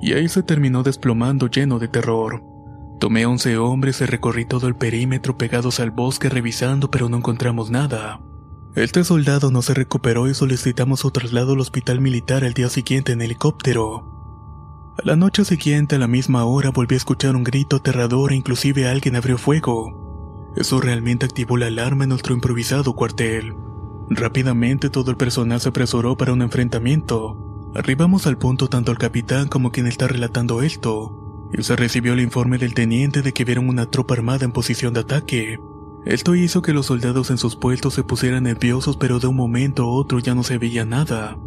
y 0.00 0.12
ahí 0.12 0.28
se 0.28 0.44
terminó 0.44 0.84
desplomando 0.84 1.48
lleno 1.48 1.80
de 1.80 1.88
terror. 1.88 2.44
Tomé 3.00 3.26
once 3.26 3.58
hombres 3.58 4.00
y 4.00 4.04
recorrí 4.04 4.44
todo 4.44 4.68
el 4.68 4.76
perímetro 4.76 5.36
pegados 5.36 5.80
al 5.80 5.90
bosque 5.90 6.28
revisando 6.28 6.88
pero 6.88 7.08
no 7.08 7.16
encontramos 7.16 7.68
nada. 7.72 8.20
Este 8.76 9.02
soldado 9.02 9.50
no 9.50 9.60
se 9.60 9.74
recuperó 9.74 10.28
y 10.28 10.34
solicitamos 10.34 11.00
su 11.00 11.10
traslado 11.10 11.54
al 11.54 11.60
hospital 11.60 12.00
militar 12.00 12.44
al 12.44 12.54
día 12.54 12.68
siguiente 12.68 13.10
en 13.10 13.22
helicóptero. 13.22 14.17
A 14.98 15.02
la 15.04 15.14
noche 15.14 15.44
siguiente 15.44 15.94
a 15.94 15.98
la 16.00 16.08
misma 16.08 16.44
hora 16.44 16.70
volví 16.70 16.94
a 16.94 16.96
escuchar 16.96 17.36
un 17.36 17.44
grito 17.44 17.76
aterrador 17.76 18.32
e 18.32 18.34
inclusive 18.34 18.88
alguien 18.88 19.14
abrió 19.14 19.38
fuego. 19.38 20.50
Eso 20.56 20.80
realmente 20.80 21.24
activó 21.24 21.56
la 21.56 21.66
alarma 21.66 22.02
en 22.02 22.10
nuestro 22.10 22.34
improvisado 22.34 22.94
cuartel. 22.94 23.54
Rápidamente 24.10 24.90
todo 24.90 25.12
el 25.12 25.16
personal 25.16 25.60
se 25.60 25.68
apresuró 25.68 26.16
para 26.16 26.32
un 26.32 26.42
enfrentamiento. 26.42 27.70
Arribamos 27.76 28.26
al 28.26 28.38
punto 28.38 28.66
tanto 28.66 28.90
el 28.90 28.98
capitán 28.98 29.46
como 29.46 29.70
quien 29.70 29.86
está 29.86 30.08
relatando 30.08 30.62
esto, 30.62 31.48
y 31.56 31.62
se 31.62 31.76
recibió 31.76 32.14
el 32.14 32.20
informe 32.20 32.58
del 32.58 32.74
teniente 32.74 33.22
de 33.22 33.32
que 33.32 33.44
vieron 33.44 33.68
una 33.68 33.86
tropa 33.86 34.14
armada 34.14 34.44
en 34.44 34.50
posición 34.50 34.94
de 34.94 35.00
ataque. 35.00 35.60
Esto 36.06 36.34
hizo 36.34 36.60
que 36.60 36.72
los 36.72 36.86
soldados 36.86 37.30
en 37.30 37.38
sus 37.38 37.54
puestos 37.54 37.94
se 37.94 38.02
pusieran 38.02 38.42
nerviosos, 38.42 38.96
pero 38.96 39.20
de 39.20 39.28
un 39.28 39.36
momento 39.36 39.84
a 39.84 39.92
otro 39.92 40.18
ya 40.18 40.34
no 40.34 40.42
se 40.42 40.58
veía 40.58 40.84
nada. 40.84 41.38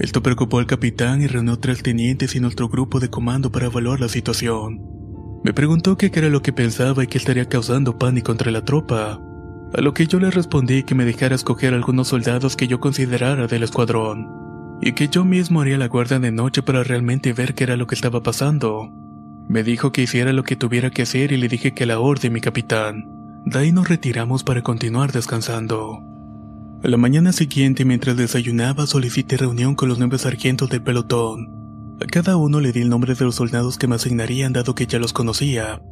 Esto 0.00 0.22
preocupó 0.22 0.58
al 0.58 0.66
capitán 0.66 1.20
y 1.20 1.26
reunió 1.26 1.58
tres 1.58 1.82
tenientes 1.82 2.34
y 2.34 2.40
nuestro 2.40 2.70
grupo 2.70 3.00
de 3.00 3.10
comando 3.10 3.52
para 3.52 3.66
evaluar 3.66 4.00
la 4.00 4.08
situación. 4.08 4.80
Me 5.44 5.52
preguntó 5.52 5.98
qué 5.98 6.10
era 6.14 6.30
lo 6.30 6.40
que 6.40 6.54
pensaba 6.54 7.04
y 7.04 7.06
qué 7.06 7.18
estaría 7.18 7.44
causando 7.50 7.98
pánico 7.98 8.32
entre 8.32 8.50
la 8.50 8.64
tropa. 8.64 9.20
A 9.74 9.80
lo 9.82 9.92
que 9.92 10.06
yo 10.06 10.18
le 10.18 10.30
respondí 10.30 10.84
que 10.84 10.94
me 10.94 11.04
dejara 11.04 11.34
escoger 11.34 11.74
algunos 11.74 12.08
soldados 12.08 12.56
que 12.56 12.66
yo 12.66 12.80
considerara 12.80 13.46
del 13.46 13.62
escuadrón, 13.62 14.26
y 14.80 14.92
que 14.92 15.08
yo 15.08 15.26
mismo 15.26 15.60
haría 15.60 15.76
la 15.76 15.88
guardia 15.88 16.18
de 16.18 16.32
noche 16.32 16.62
para 16.62 16.82
realmente 16.82 17.34
ver 17.34 17.54
qué 17.54 17.64
era 17.64 17.76
lo 17.76 17.86
que 17.86 17.94
estaba 17.94 18.22
pasando. 18.22 18.90
Me 19.48 19.62
dijo 19.62 19.92
que 19.92 20.02
hiciera 20.02 20.32
lo 20.32 20.44
que 20.44 20.56
tuviera 20.56 20.90
que 20.90 21.02
hacer 21.02 21.30
y 21.32 21.36
le 21.36 21.48
dije 21.48 21.74
que 21.74 21.84
la 21.84 22.00
orden, 22.00 22.32
mi 22.32 22.40
capitán. 22.40 23.04
De 23.44 23.58
ahí 23.58 23.70
nos 23.70 23.88
retiramos 23.88 24.44
para 24.44 24.62
continuar 24.62 25.12
descansando. 25.12 26.09
A 26.82 26.88
la 26.88 26.96
mañana 26.96 27.32
siguiente, 27.32 27.84
mientras 27.84 28.16
desayunaba, 28.16 28.86
solicité 28.86 29.36
reunión 29.36 29.74
con 29.74 29.90
los 29.90 29.98
nueve 29.98 30.16
sargentos 30.16 30.70
del 30.70 30.82
pelotón. 30.82 31.98
A 32.02 32.06
cada 32.06 32.38
uno 32.38 32.58
le 32.58 32.72
di 32.72 32.80
el 32.80 32.88
nombre 32.88 33.14
de 33.14 33.22
los 33.26 33.34
soldados 33.34 33.76
que 33.76 33.86
me 33.86 33.96
asignarían 33.96 34.54
dado 34.54 34.74
que 34.74 34.86
ya 34.86 34.98
los 34.98 35.12
conocía. 35.12 35.82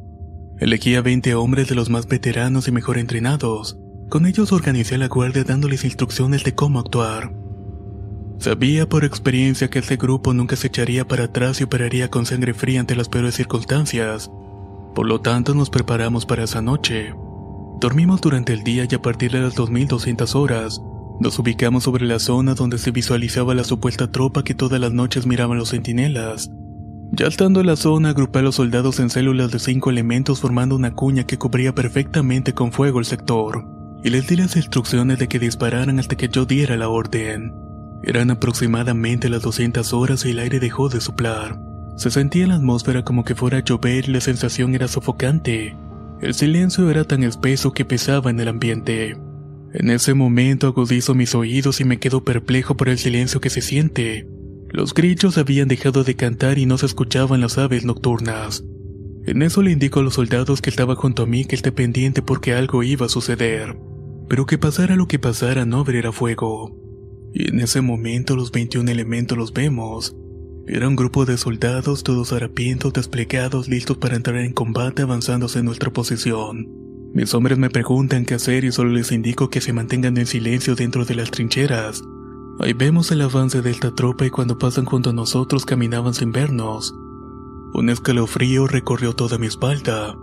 Elegí 0.57 0.95
a 0.95 1.03
20 1.03 1.35
hombres 1.35 1.69
de 1.69 1.75
los 1.75 1.91
más 1.91 2.07
veteranos 2.07 2.67
y 2.67 2.71
mejor 2.71 2.97
entrenados. 2.97 3.77
Con 4.09 4.25
ellos 4.25 4.51
organicé 4.51 4.97
la 4.97 5.07
guardia 5.09 5.43
dándoles 5.43 5.85
instrucciones 5.85 6.43
de 6.43 6.55
cómo 6.55 6.79
actuar. 6.79 7.31
Sabía 8.39 8.89
por 8.89 9.05
experiencia 9.05 9.69
que 9.69 9.77
este 9.77 9.97
grupo 9.97 10.33
nunca 10.33 10.55
se 10.55 10.67
echaría 10.67 11.07
para 11.07 11.25
atrás 11.25 11.61
y 11.61 11.65
operaría 11.65 12.09
con 12.09 12.25
sangre 12.25 12.55
fría 12.55 12.79
ante 12.79 12.95
las 12.95 13.09
peores 13.09 13.35
circunstancias. 13.35 14.31
Por 14.95 15.05
lo 15.05 15.21
tanto, 15.21 15.53
nos 15.53 15.69
preparamos 15.69 16.25
para 16.25 16.45
esa 16.45 16.63
noche. 16.63 17.13
Dormimos 17.79 18.19
durante 18.19 18.51
el 18.51 18.63
día 18.65 18.85
y 18.89 18.93
a 18.93 19.01
partir 19.01 19.31
de 19.31 19.39
las 19.39 19.55
2200 19.55 20.35
horas, 20.35 20.81
nos 21.21 21.39
ubicamos 21.39 21.85
sobre 21.85 22.05
la 22.05 22.19
zona 22.19 22.53
donde 22.53 22.77
se 22.77 22.91
visualizaba 22.91 23.55
la 23.55 23.63
supuesta 23.63 24.11
tropa 24.11 24.43
que 24.43 24.53
todas 24.53 24.81
las 24.81 24.91
noches 24.91 25.25
miraban 25.25 25.57
los 25.57 25.69
centinelas. 25.69 26.51
Ya 27.11 27.27
estando 27.27 27.61
en 27.61 27.67
la 27.67 27.77
zona, 27.77 28.09
agrupé 28.09 28.39
a 28.39 28.41
los 28.41 28.55
soldados 28.55 28.99
en 28.99 29.09
células 29.09 29.51
de 29.51 29.59
cinco 29.59 29.89
elementos 29.89 30.41
formando 30.41 30.75
una 30.75 30.93
cuña 30.93 31.23
que 31.23 31.37
cubría 31.37 31.73
perfectamente 31.73 32.53
con 32.53 32.73
fuego 32.73 32.99
el 32.99 33.05
sector, 33.05 33.65
y 34.03 34.09
les 34.09 34.27
di 34.27 34.35
las 34.35 34.57
instrucciones 34.57 35.17
de 35.17 35.29
que 35.29 35.39
dispararan 35.39 35.99
hasta 35.99 36.17
que 36.17 36.27
yo 36.27 36.45
diera 36.45 36.75
la 36.75 36.89
orden. 36.89 37.53
Eran 38.03 38.29
aproximadamente 38.29 39.29
las 39.29 39.41
200 39.41 39.93
horas 39.93 40.25
y 40.25 40.31
el 40.31 40.39
aire 40.39 40.59
dejó 40.59 40.89
de 40.89 40.99
soplar. 40.99 41.57
Se 41.95 42.11
sentía 42.11 42.43
en 42.43 42.49
la 42.49 42.55
atmósfera 42.55 43.03
como 43.03 43.23
que 43.23 43.35
fuera 43.35 43.59
a 43.59 43.63
llover 43.63 44.09
y 44.09 44.11
la 44.11 44.21
sensación 44.21 44.75
era 44.75 44.89
sofocante. 44.89 45.77
El 46.21 46.33
silencio 46.33 46.89
era 46.89 47.05
tan 47.05 47.23
espeso 47.23 47.71
que 47.71 47.85
pesaba 47.85 48.29
en 48.29 48.39
el 48.41 48.49
ambiente. 48.49 49.15
En 49.73 49.89
ese 49.89 50.13
momento 50.13 50.67
agudizo 50.67 51.15
mis 51.15 51.33
oídos 51.33 51.79
y 51.79 51.85
me 51.85 51.99
quedo 51.99 52.25
perplejo 52.25 52.75
por 52.75 52.89
el 52.89 52.97
silencio 52.97 53.39
que 53.39 53.49
se 53.49 53.61
siente. 53.61 54.27
Los 54.69 54.93
grillos 54.93 55.37
habían 55.37 55.67
dejado 55.69 56.03
de 56.03 56.15
cantar 56.15 56.57
y 56.57 56.65
no 56.65 56.77
se 56.77 56.87
escuchaban 56.87 57.39
las 57.39 57.57
aves 57.57 57.85
nocturnas. 57.85 58.65
En 59.25 59.41
eso 59.41 59.61
le 59.61 59.71
indico 59.71 60.01
a 60.01 60.03
los 60.03 60.15
soldados 60.15 60.61
que 60.61 60.69
estaba 60.69 60.95
junto 60.95 61.23
a 61.23 61.25
mí 61.25 61.45
que 61.45 61.55
esté 61.55 61.71
pendiente 61.71 62.21
porque 62.21 62.53
algo 62.53 62.83
iba 62.83 63.05
a 63.05 63.09
suceder. 63.09 63.77
Pero 64.27 64.45
que 64.45 64.57
pasara 64.57 64.95
lo 64.95 65.07
que 65.07 65.19
pasara 65.19 65.65
no 65.65 65.79
abriera 65.79 66.11
fuego. 66.11 66.75
Y 67.33 67.49
en 67.49 67.61
ese 67.61 67.81
momento 67.81 68.35
los 68.35 68.51
21 68.51 68.91
elementos 68.91 69.37
los 69.37 69.53
vemos. 69.53 70.15
Era 70.71 70.87
un 70.87 70.95
grupo 70.95 71.25
de 71.25 71.35
soldados 71.39 72.03
todos 72.03 72.31
harapientos 72.31 72.93
desplegados 72.93 73.67
listos 73.67 73.97
para 73.97 74.15
entrar 74.15 74.37
en 74.37 74.53
combate 74.53 75.01
avanzándose 75.01 75.57
en 75.57 75.65
nuestra 75.65 75.91
posición. 75.91 76.67
Mis 77.11 77.33
hombres 77.33 77.57
me 77.57 77.71
preguntan 77.71 78.23
qué 78.23 78.35
hacer 78.35 78.63
y 78.63 78.71
solo 78.71 78.91
les 78.91 79.11
indico 79.11 79.49
que 79.49 79.61
se 79.61 79.73
mantengan 79.73 80.15
en 80.17 80.27
silencio 80.27 80.75
dentro 80.75 81.05
de 81.05 81.15
las 81.15 81.31
trincheras. 81.31 82.03
Ahí 82.59 82.73
vemos 82.73 83.09
el 83.09 83.21
avance 83.21 83.63
de 83.63 83.71
esta 83.71 83.95
tropa 83.95 84.27
y 84.27 84.29
cuando 84.29 84.59
pasan 84.59 84.85
junto 84.85 85.09
a 85.09 85.13
nosotros 85.13 85.65
caminaban 85.65 86.13
sin 86.13 86.31
vernos. 86.31 86.93
Un 87.73 87.89
escalofrío 87.89 88.67
recorrió 88.67 89.13
toda 89.13 89.39
mi 89.39 89.47
espalda. 89.47 90.15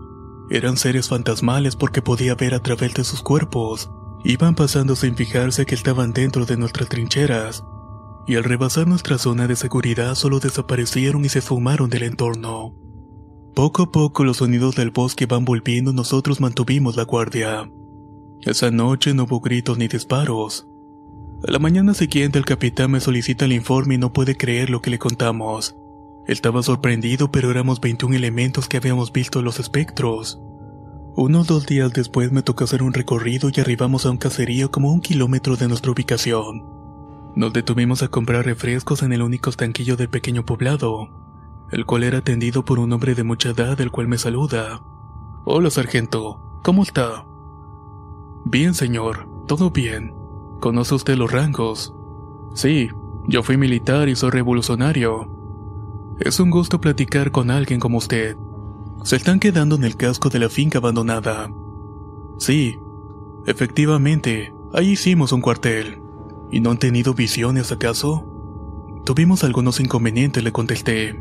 Eran 0.49 0.77
seres 0.77 1.09
fantasmales 1.09 1.75
porque 1.75 2.03
podía 2.03 2.37
ver 2.37 2.55
a 2.55 2.63
través 2.63 2.95
de 2.95 3.03
sus 3.03 3.21
cuerpos. 3.21 3.91
Iban 4.23 4.55
pasando 4.55 4.95
sin 4.95 5.17
fijarse 5.17 5.67
que 5.67 5.75
estaban 5.75 6.13
dentro 6.13 6.47
de 6.47 6.57
nuestras 6.57 6.89
trincheras, 6.89 7.65
y 8.27 8.37
al 8.37 8.45
rebasar 8.45 8.89
nuestra 8.89 9.19
zona 9.19 9.47
de 9.47 9.57
seguridad 9.57 10.15
solo 10.15 10.41
desaparecieron 10.41 11.25
y 11.25 11.29
se 11.29 11.39
esfumaron 11.39 11.89
del 11.89 12.03
entorno. 12.03 12.75
Poco 13.55 13.85
a 13.85 13.93
poco 13.93 14.25
los 14.25 14.39
sonidos 14.39 14.75
del 14.77 14.91
bosque 14.91 15.27
van 15.27 15.45
volviendo 15.45 15.93
nosotros 15.93 16.41
mantuvimos 16.41 16.97
la 16.97 17.05
guardia. 17.05 17.71
Esa 18.43 18.71
noche 18.71 19.15
no 19.15 19.25
hubo 19.25 19.41
gritos 19.41 19.79
ni 19.79 19.89
disparos. 19.89 20.69
A 21.47 21.51
la 21.51 21.59
mañana 21.59 21.95
siguiente 21.95 22.39
el 22.39 22.45
capitán 22.45 22.91
me 22.91 23.01
solicita 23.01 23.45
el 23.45 23.53
informe 23.53 23.95
y 23.95 23.99
no 23.99 24.13
puede 24.13 24.37
creer 24.37 24.71
lo 24.71 24.83
que 24.83 24.91
le 24.91 24.99
contamos. 24.99 25.77
Estaba 26.27 26.63
sorprendido 26.63 27.31
pero 27.31 27.51
éramos 27.51 27.81
21 27.81 28.17
elementos 28.17 28.69
que 28.69 28.77
habíamos 28.77 29.13
visto 29.13 29.41
los 29.41 29.61
espectros. 29.61 30.41
Unos 31.15 31.47
dos 31.47 31.67
días 31.67 31.93
después 31.95 32.33
me 32.33 32.43
tocó 32.43 32.65
hacer 32.65 32.83
un 32.83 32.93
recorrido 32.93 33.51
y 33.55 33.61
arribamos 33.61 34.05
a 34.05 34.11
un 34.11 34.19
caserío 34.19 34.71
como 34.71 34.93
un 34.93 35.01
kilómetro 35.01 35.57
de 35.57 35.69
nuestra 35.69 35.93
ubicación. 35.93 36.76
Nos 37.37 37.53
detuvimos 37.53 38.03
a 38.03 38.09
comprar 38.09 38.47
refrescos 38.47 39.03
en 39.03 39.13
el 39.13 39.21
único 39.21 39.51
estanquillo 39.51 39.99
del 39.99 40.09
pequeño 40.09 40.47
poblado, 40.47 41.11
el 41.71 41.85
cual 41.85 42.03
era 42.03 42.19
atendido 42.19 42.65
por 42.65 42.79
un 42.79 42.91
hombre 42.95 43.15
de 43.15 43.25
mucha 43.25 43.51
edad 43.51 43.79
el 43.79 43.91
cual 43.91 44.09
me 44.09 44.17
saluda. 44.17 44.83
Hola 45.45 45.69
sargento, 45.69 46.41
¿cómo 46.63 46.83
está? 46.83 47.27
Bien 48.47 48.73
señor, 48.73 49.29
todo 49.47 49.71
bien. 49.71 50.15
¿Conoce 50.61 50.95
usted 50.95 51.17
los 51.17 51.31
rangos? 51.31 51.95
Sí, 52.55 52.89
yo 53.29 53.43
fui 53.43 53.59
militar 53.59 54.09
y 54.09 54.17
soy 54.17 54.31
revolucionario. 54.31 55.31
Es 56.19 56.41
un 56.41 56.49
gusto 56.49 56.81
platicar 56.81 57.33
con 57.33 57.51
alguien 57.51 57.81
como 57.81 57.99
usted. 57.99 58.39
Se 59.05 59.17
están 59.17 59.41
quedando 59.41 59.77
en 59.77 59.85
el 59.85 59.99
casco 59.99 60.31
de 60.31 60.39
la 60.39 60.49
finca 60.49 60.79
abandonada. 60.79 61.53
Sí, 62.39 62.81
efectivamente, 63.45 64.55
ahí 64.73 64.93
hicimos 64.93 65.33
un 65.33 65.43
cuartel. 65.43 66.06
¿Y 66.51 66.61
no 66.61 66.71
han 66.71 66.79
tenido 66.79 67.15
visiones 67.15 67.73
acaso? 67.73 69.03
Tuvimos 69.05 69.45
algunos 69.45 69.81
inconvenientes, 69.81 70.43
le 70.43 70.53
contesté. 70.53 71.15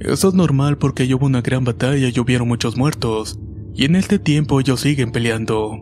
Eso 0.00 0.28
es 0.28 0.34
normal 0.34 0.78
porque 0.78 1.12
hubo 1.14 1.26
una 1.26 1.42
gran 1.42 1.64
batalla 1.64 2.08
y 2.08 2.20
hubieron 2.20 2.48
muchos 2.48 2.76
muertos, 2.76 3.38
y 3.74 3.84
en 3.84 3.96
este 3.96 4.18
tiempo 4.18 4.60
ellos 4.60 4.80
siguen 4.80 5.12
peleando. 5.12 5.78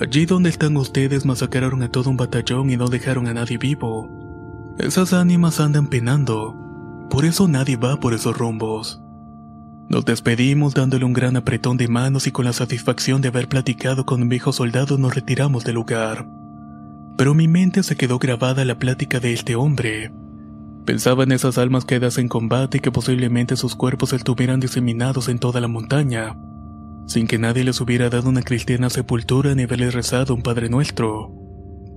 Allí 0.00 0.26
donde 0.26 0.50
están 0.50 0.76
ustedes 0.76 1.24
masacraron 1.24 1.82
a 1.82 1.90
todo 1.90 2.10
un 2.10 2.16
batallón 2.16 2.70
y 2.70 2.76
no 2.76 2.88
dejaron 2.88 3.28
a 3.28 3.34
nadie 3.34 3.58
vivo. 3.58 4.08
Esas 4.78 5.12
ánimas 5.12 5.60
andan 5.60 5.86
penando, 5.86 6.56
por 7.08 7.24
eso 7.24 7.46
nadie 7.46 7.76
va 7.76 8.00
por 8.00 8.12
esos 8.14 8.36
rumbos. 8.36 9.00
Nos 9.88 10.04
despedimos 10.04 10.74
dándole 10.74 11.04
un 11.04 11.12
gran 11.12 11.36
apretón 11.36 11.76
de 11.76 11.86
manos 11.86 12.26
y 12.26 12.32
con 12.32 12.46
la 12.46 12.52
satisfacción 12.52 13.20
de 13.20 13.28
haber 13.28 13.48
platicado 13.48 14.04
con 14.06 14.22
un 14.22 14.28
viejo 14.28 14.52
soldado 14.52 14.98
nos 14.98 15.14
retiramos 15.14 15.64
del 15.64 15.76
lugar. 15.76 16.26
Pero 17.16 17.34
mi 17.34 17.46
mente 17.46 17.82
se 17.82 17.96
quedó 17.96 18.18
grabada 18.18 18.64
la 18.64 18.78
plática 18.78 19.20
de 19.20 19.32
este 19.32 19.54
hombre. 19.54 20.12
Pensaba 20.84 21.22
en 21.22 21.32
esas 21.32 21.58
almas 21.58 21.84
quedadas 21.84 22.18
en 22.18 22.28
combate 22.28 22.78
y 22.78 22.80
que 22.80 22.90
posiblemente 22.90 23.56
sus 23.56 23.76
cuerpos 23.76 24.12
estuvieran 24.12 24.60
diseminados 24.60 25.28
en 25.28 25.38
toda 25.38 25.60
la 25.60 25.68
montaña, 25.68 26.36
sin 27.06 27.26
que 27.26 27.38
nadie 27.38 27.64
les 27.64 27.80
hubiera 27.80 28.10
dado 28.10 28.28
una 28.28 28.42
cristiana 28.42 28.90
sepultura 28.90 29.54
ni 29.54 29.62
haberles 29.62 29.94
rezado 29.94 30.34
un 30.34 30.42
Padre 30.42 30.68
Nuestro. 30.68 31.32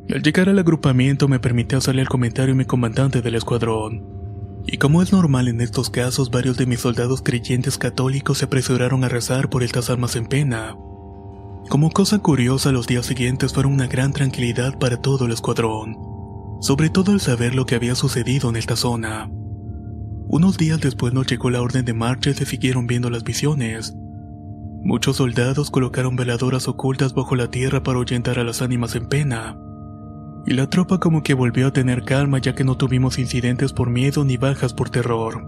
Al 0.10 0.22
llegar 0.22 0.48
al 0.48 0.60
agrupamiento 0.60 1.28
me 1.28 1.40
permitió 1.40 1.80
hacerle 1.80 2.02
el 2.02 2.08
comentario 2.08 2.56
mi 2.56 2.66
comandante 2.66 3.22
del 3.22 3.36
escuadrón. 3.36 4.06
Y 4.66 4.78
como 4.78 5.02
es 5.02 5.12
normal 5.12 5.48
en 5.48 5.62
estos 5.62 5.90
casos, 5.90 6.30
varios 6.30 6.58
de 6.58 6.66
mis 6.66 6.82
soldados 6.82 7.22
creyentes 7.22 7.78
católicos 7.78 8.38
se 8.38 8.46
apresuraron 8.46 9.04
a 9.04 9.10
rezar 9.10 9.50
por 9.50 9.64
estas 9.64 9.90
almas 9.90 10.16
en 10.16 10.28
pena. 10.28 10.76
Como 11.70 11.92
cosa 11.92 12.20
curiosa, 12.20 12.72
los 12.72 12.88
días 12.88 13.06
siguientes 13.06 13.54
fueron 13.54 13.74
una 13.74 13.88
gran 13.88 14.14
tranquilidad 14.14 14.80
para 14.80 15.02
todo 15.02 15.26
el 15.26 15.34
escuadrón, 15.34 15.98
sobre 16.62 16.90
todo 16.90 17.12
al 17.12 17.20
saber 17.20 17.56
lo 17.56 17.66
que 17.66 17.76
había 17.76 17.94
sucedido 17.94 18.50
en 18.50 18.56
esta 18.56 18.78
zona. 18.78 19.30
Unos 20.30 20.58
días 20.58 20.80
después 20.80 21.14
nos 21.14 21.28
llegó 21.28 21.50
la 21.50 21.62
orden 21.62 21.84
de 21.84 21.94
marcha 21.94 22.30
y 22.30 22.36
se 22.36 22.46
siguieron 22.46 22.88
viendo 22.88 23.10
las 23.10 23.26
visiones. 23.26 23.94
Muchos 24.82 25.18
soldados 25.18 25.70
colocaron 25.70 26.16
veladoras 26.16 26.70
ocultas 26.70 27.14
bajo 27.14 27.36
la 27.36 27.52
tierra 27.52 27.84
para 27.84 27.98
ahuyentar 27.98 28.40
a 28.40 28.46
las 28.46 28.62
ánimas 28.62 28.96
en 28.96 29.10
pena. 29.10 29.58
Y 30.46 30.54
la 30.54 30.70
tropa 30.70 31.02
como 31.02 31.22
que 31.22 31.34
volvió 31.34 31.68
a 31.68 31.74
tener 31.74 32.06
calma 32.06 32.40
ya 32.40 32.56
que 32.56 32.64
no 32.64 32.78
tuvimos 32.78 33.20
incidentes 33.20 33.74
por 33.74 33.90
miedo 33.90 34.24
ni 34.24 34.38
bajas 34.38 34.74
por 34.74 34.90
terror. 34.90 35.46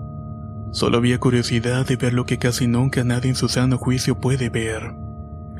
Solo 0.74 0.98
había 0.98 1.18
curiosidad 1.18 1.88
de 1.88 1.96
ver 1.96 2.14
lo 2.14 2.26
que 2.26 2.38
casi 2.38 2.68
nunca 2.68 3.06
nadie 3.06 3.30
en 3.30 3.36
su 3.36 3.48
sano 3.48 3.78
juicio 3.78 4.20
puede 4.20 4.50
ver. 4.50 5.09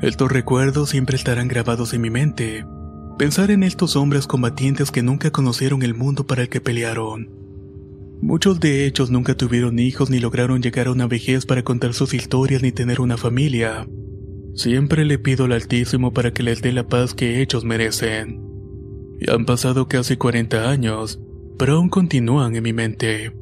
Estos 0.02 0.32
recuerdos 0.32 0.88
siempre 0.88 1.16
estarán 1.16 1.46
grabados 1.46 1.92
en 1.92 2.00
mi 2.00 2.08
mente. 2.08 2.64
Pensar 3.18 3.50
en 3.50 3.62
estos 3.62 3.96
hombres 3.96 4.26
combatientes 4.26 4.90
que 4.90 5.02
nunca 5.02 5.30
conocieron 5.30 5.82
el 5.82 5.94
mundo 5.94 6.26
para 6.26 6.42
el 6.42 6.48
que 6.48 6.62
pelearon. 6.62 7.28
Muchos 8.22 8.60
de 8.60 8.86
ellos 8.86 9.10
nunca 9.10 9.34
tuvieron 9.34 9.78
hijos 9.78 10.08
ni 10.08 10.18
lograron 10.18 10.62
llegar 10.62 10.86
a 10.86 10.92
una 10.92 11.06
vejez 11.06 11.44
para 11.44 11.64
contar 11.64 11.92
sus 11.92 12.14
historias 12.14 12.62
ni 12.62 12.72
tener 12.72 13.02
una 13.02 13.18
familia. 13.18 13.86
Siempre 14.54 15.04
le 15.04 15.18
pido 15.18 15.44
al 15.44 15.52
Altísimo 15.52 16.14
para 16.14 16.32
que 16.32 16.42
les 16.42 16.62
dé 16.62 16.72
la 16.72 16.86
paz 16.86 17.12
que 17.12 17.42
ellos 17.42 17.64
merecen. 17.64 18.40
Han 19.28 19.44
pasado 19.44 19.86
casi 19.86 20.16
40 20.16 20.70
años, 20.70 21.20
pero 21.58 21.76
aún 21.76 21.90
continúan 21.90 22.56
en 22.56 22.62
mi 22.62 22.72
mente. 22.72 23.32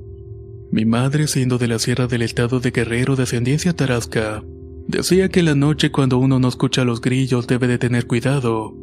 Mi 0.72 0.84
madre, 0.84 1.28
siendo 1.28 1.56
de 1.56 1.68
la 1.68 1.78
sierra 1.78 2.08
del 2.08 2.22
estado 2.22 2.58
de 2.58 2.72
Guerrero 2.72 3.14
de 3.14 3.22
ascendencia 3.22 3.72
tarasca, 3.74 4.42
Decía 4.88 5.28
que 5.28 5.42
la 5.42 5.54
noche 5.54 5.92
cuando 5.92 6.16
uno 6.16 6.38
no 6.38 6.48
escucha 6.48 6.82
los 6.82 7.02
grillos 7.02 7.46
debe 7.46 7.66
de 7.66 7.76
tener 7.76 8.06
cuidado, 8.06 8.74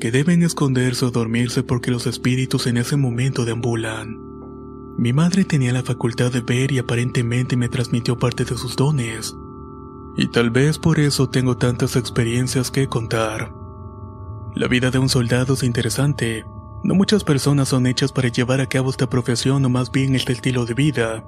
que 0.00 0.10
deben 0.10 0.42
esconderse 0.42 1.04
o 1.04 1.10
dormirse 1.10 1.62
porque 1.62 1.90
los 1.90 2.06
espíritus 2.06 2.66
en 2.66 2.78
ese 2.78 2.96
momento 2.96 3.44
deambulan. 3.44 4.16
Mi 4.96 5.12
madre 5.12 5.44
tenía 5.44 5.74
la 5.74 5.82
facultad 5.82 6.32
de 6.32 6.40
ver 6.40 6.72
y 6.72 6.78
aparentemente 6.78 7.58
me 7.58 7.68
transmitió 7.68 8.16
parte 8.16 8.46
de 8.46 8.56
sus 8.56 8.74
dones. 8.74 9.36
Y 10.16 10.28
tal 10.28 10.48
vez 10.48 10.78
por 10.78 10.98
eso 10.98 11.28
tengo 11.28 11.58
tantas 11.58 11.94
experiencias 11.94 12.70
que 12.70 12.86
contar. 12.86 13.52
La 14.54 14.66
vida 14.66 14.90
de 14.90 14.98
un 14.98 15.10
soldado 15.10 15.52
es 15.52 15.62
interesante. 15.62 16.46
No 16.84 16.94
muchas 16.94 17.22
personas 17.22 17.68
son 17.68 17.86
hechas 17.86 18.12
para 18.12 18.28
llevar 18.28 18.62
a 18.62 18.66
cabo 18.66 18.88
esta 18.88 19.10
profesión 19.10 19.62
o 19.66 19.68
más 19.68 19.92
bien 19.92 20.16
este 20.16 20.32
estilo 20.32 20.64
de 20.64 20.72
vida, 20.72 21.22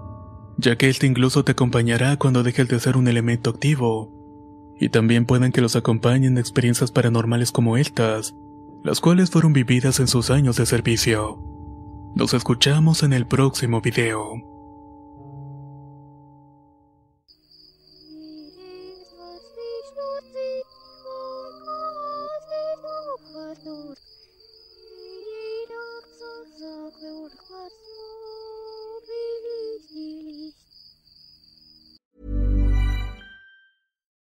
ya 0.57 0.77
que 0.79 0.89
este 0.89 1.07
incluso 1.07 1.45
te 1.45 1.53
acompañará 1.53 2.17
cuando 2.17 2.43
dejes 2.43 2.67
de 2.69 2.81
ser 2.81 2.97
un 2.97 3.09
elemento 3.09 3.51
activo 3.51 4.22
y 4.83 4.89
también 4.89 5.27
pueden 5.27 5.53
que 5.53 5.61
los 5.61 5.77
acompañen 5.77 6.39
experiencias 6.39 6.91
paranormales 6.91 7.53
como 7.53 7.77
estas, 7.77 8.35
las 8.83 8.99
cuales 8.99 9.31
fueron 9.31 9.53
vividas 9.53 10.01
en 10.01 10.09
sus 10.09 10.29
años 10.29 10.57
de 10.57 10.67
servicio. 10.67 11.39
Nos 12.17 12.35
escuchamos 12.35 13.05
en 13.05 13.13
el 13.13 13.29
próximo 13.29 13.81
video. 13.81 14.52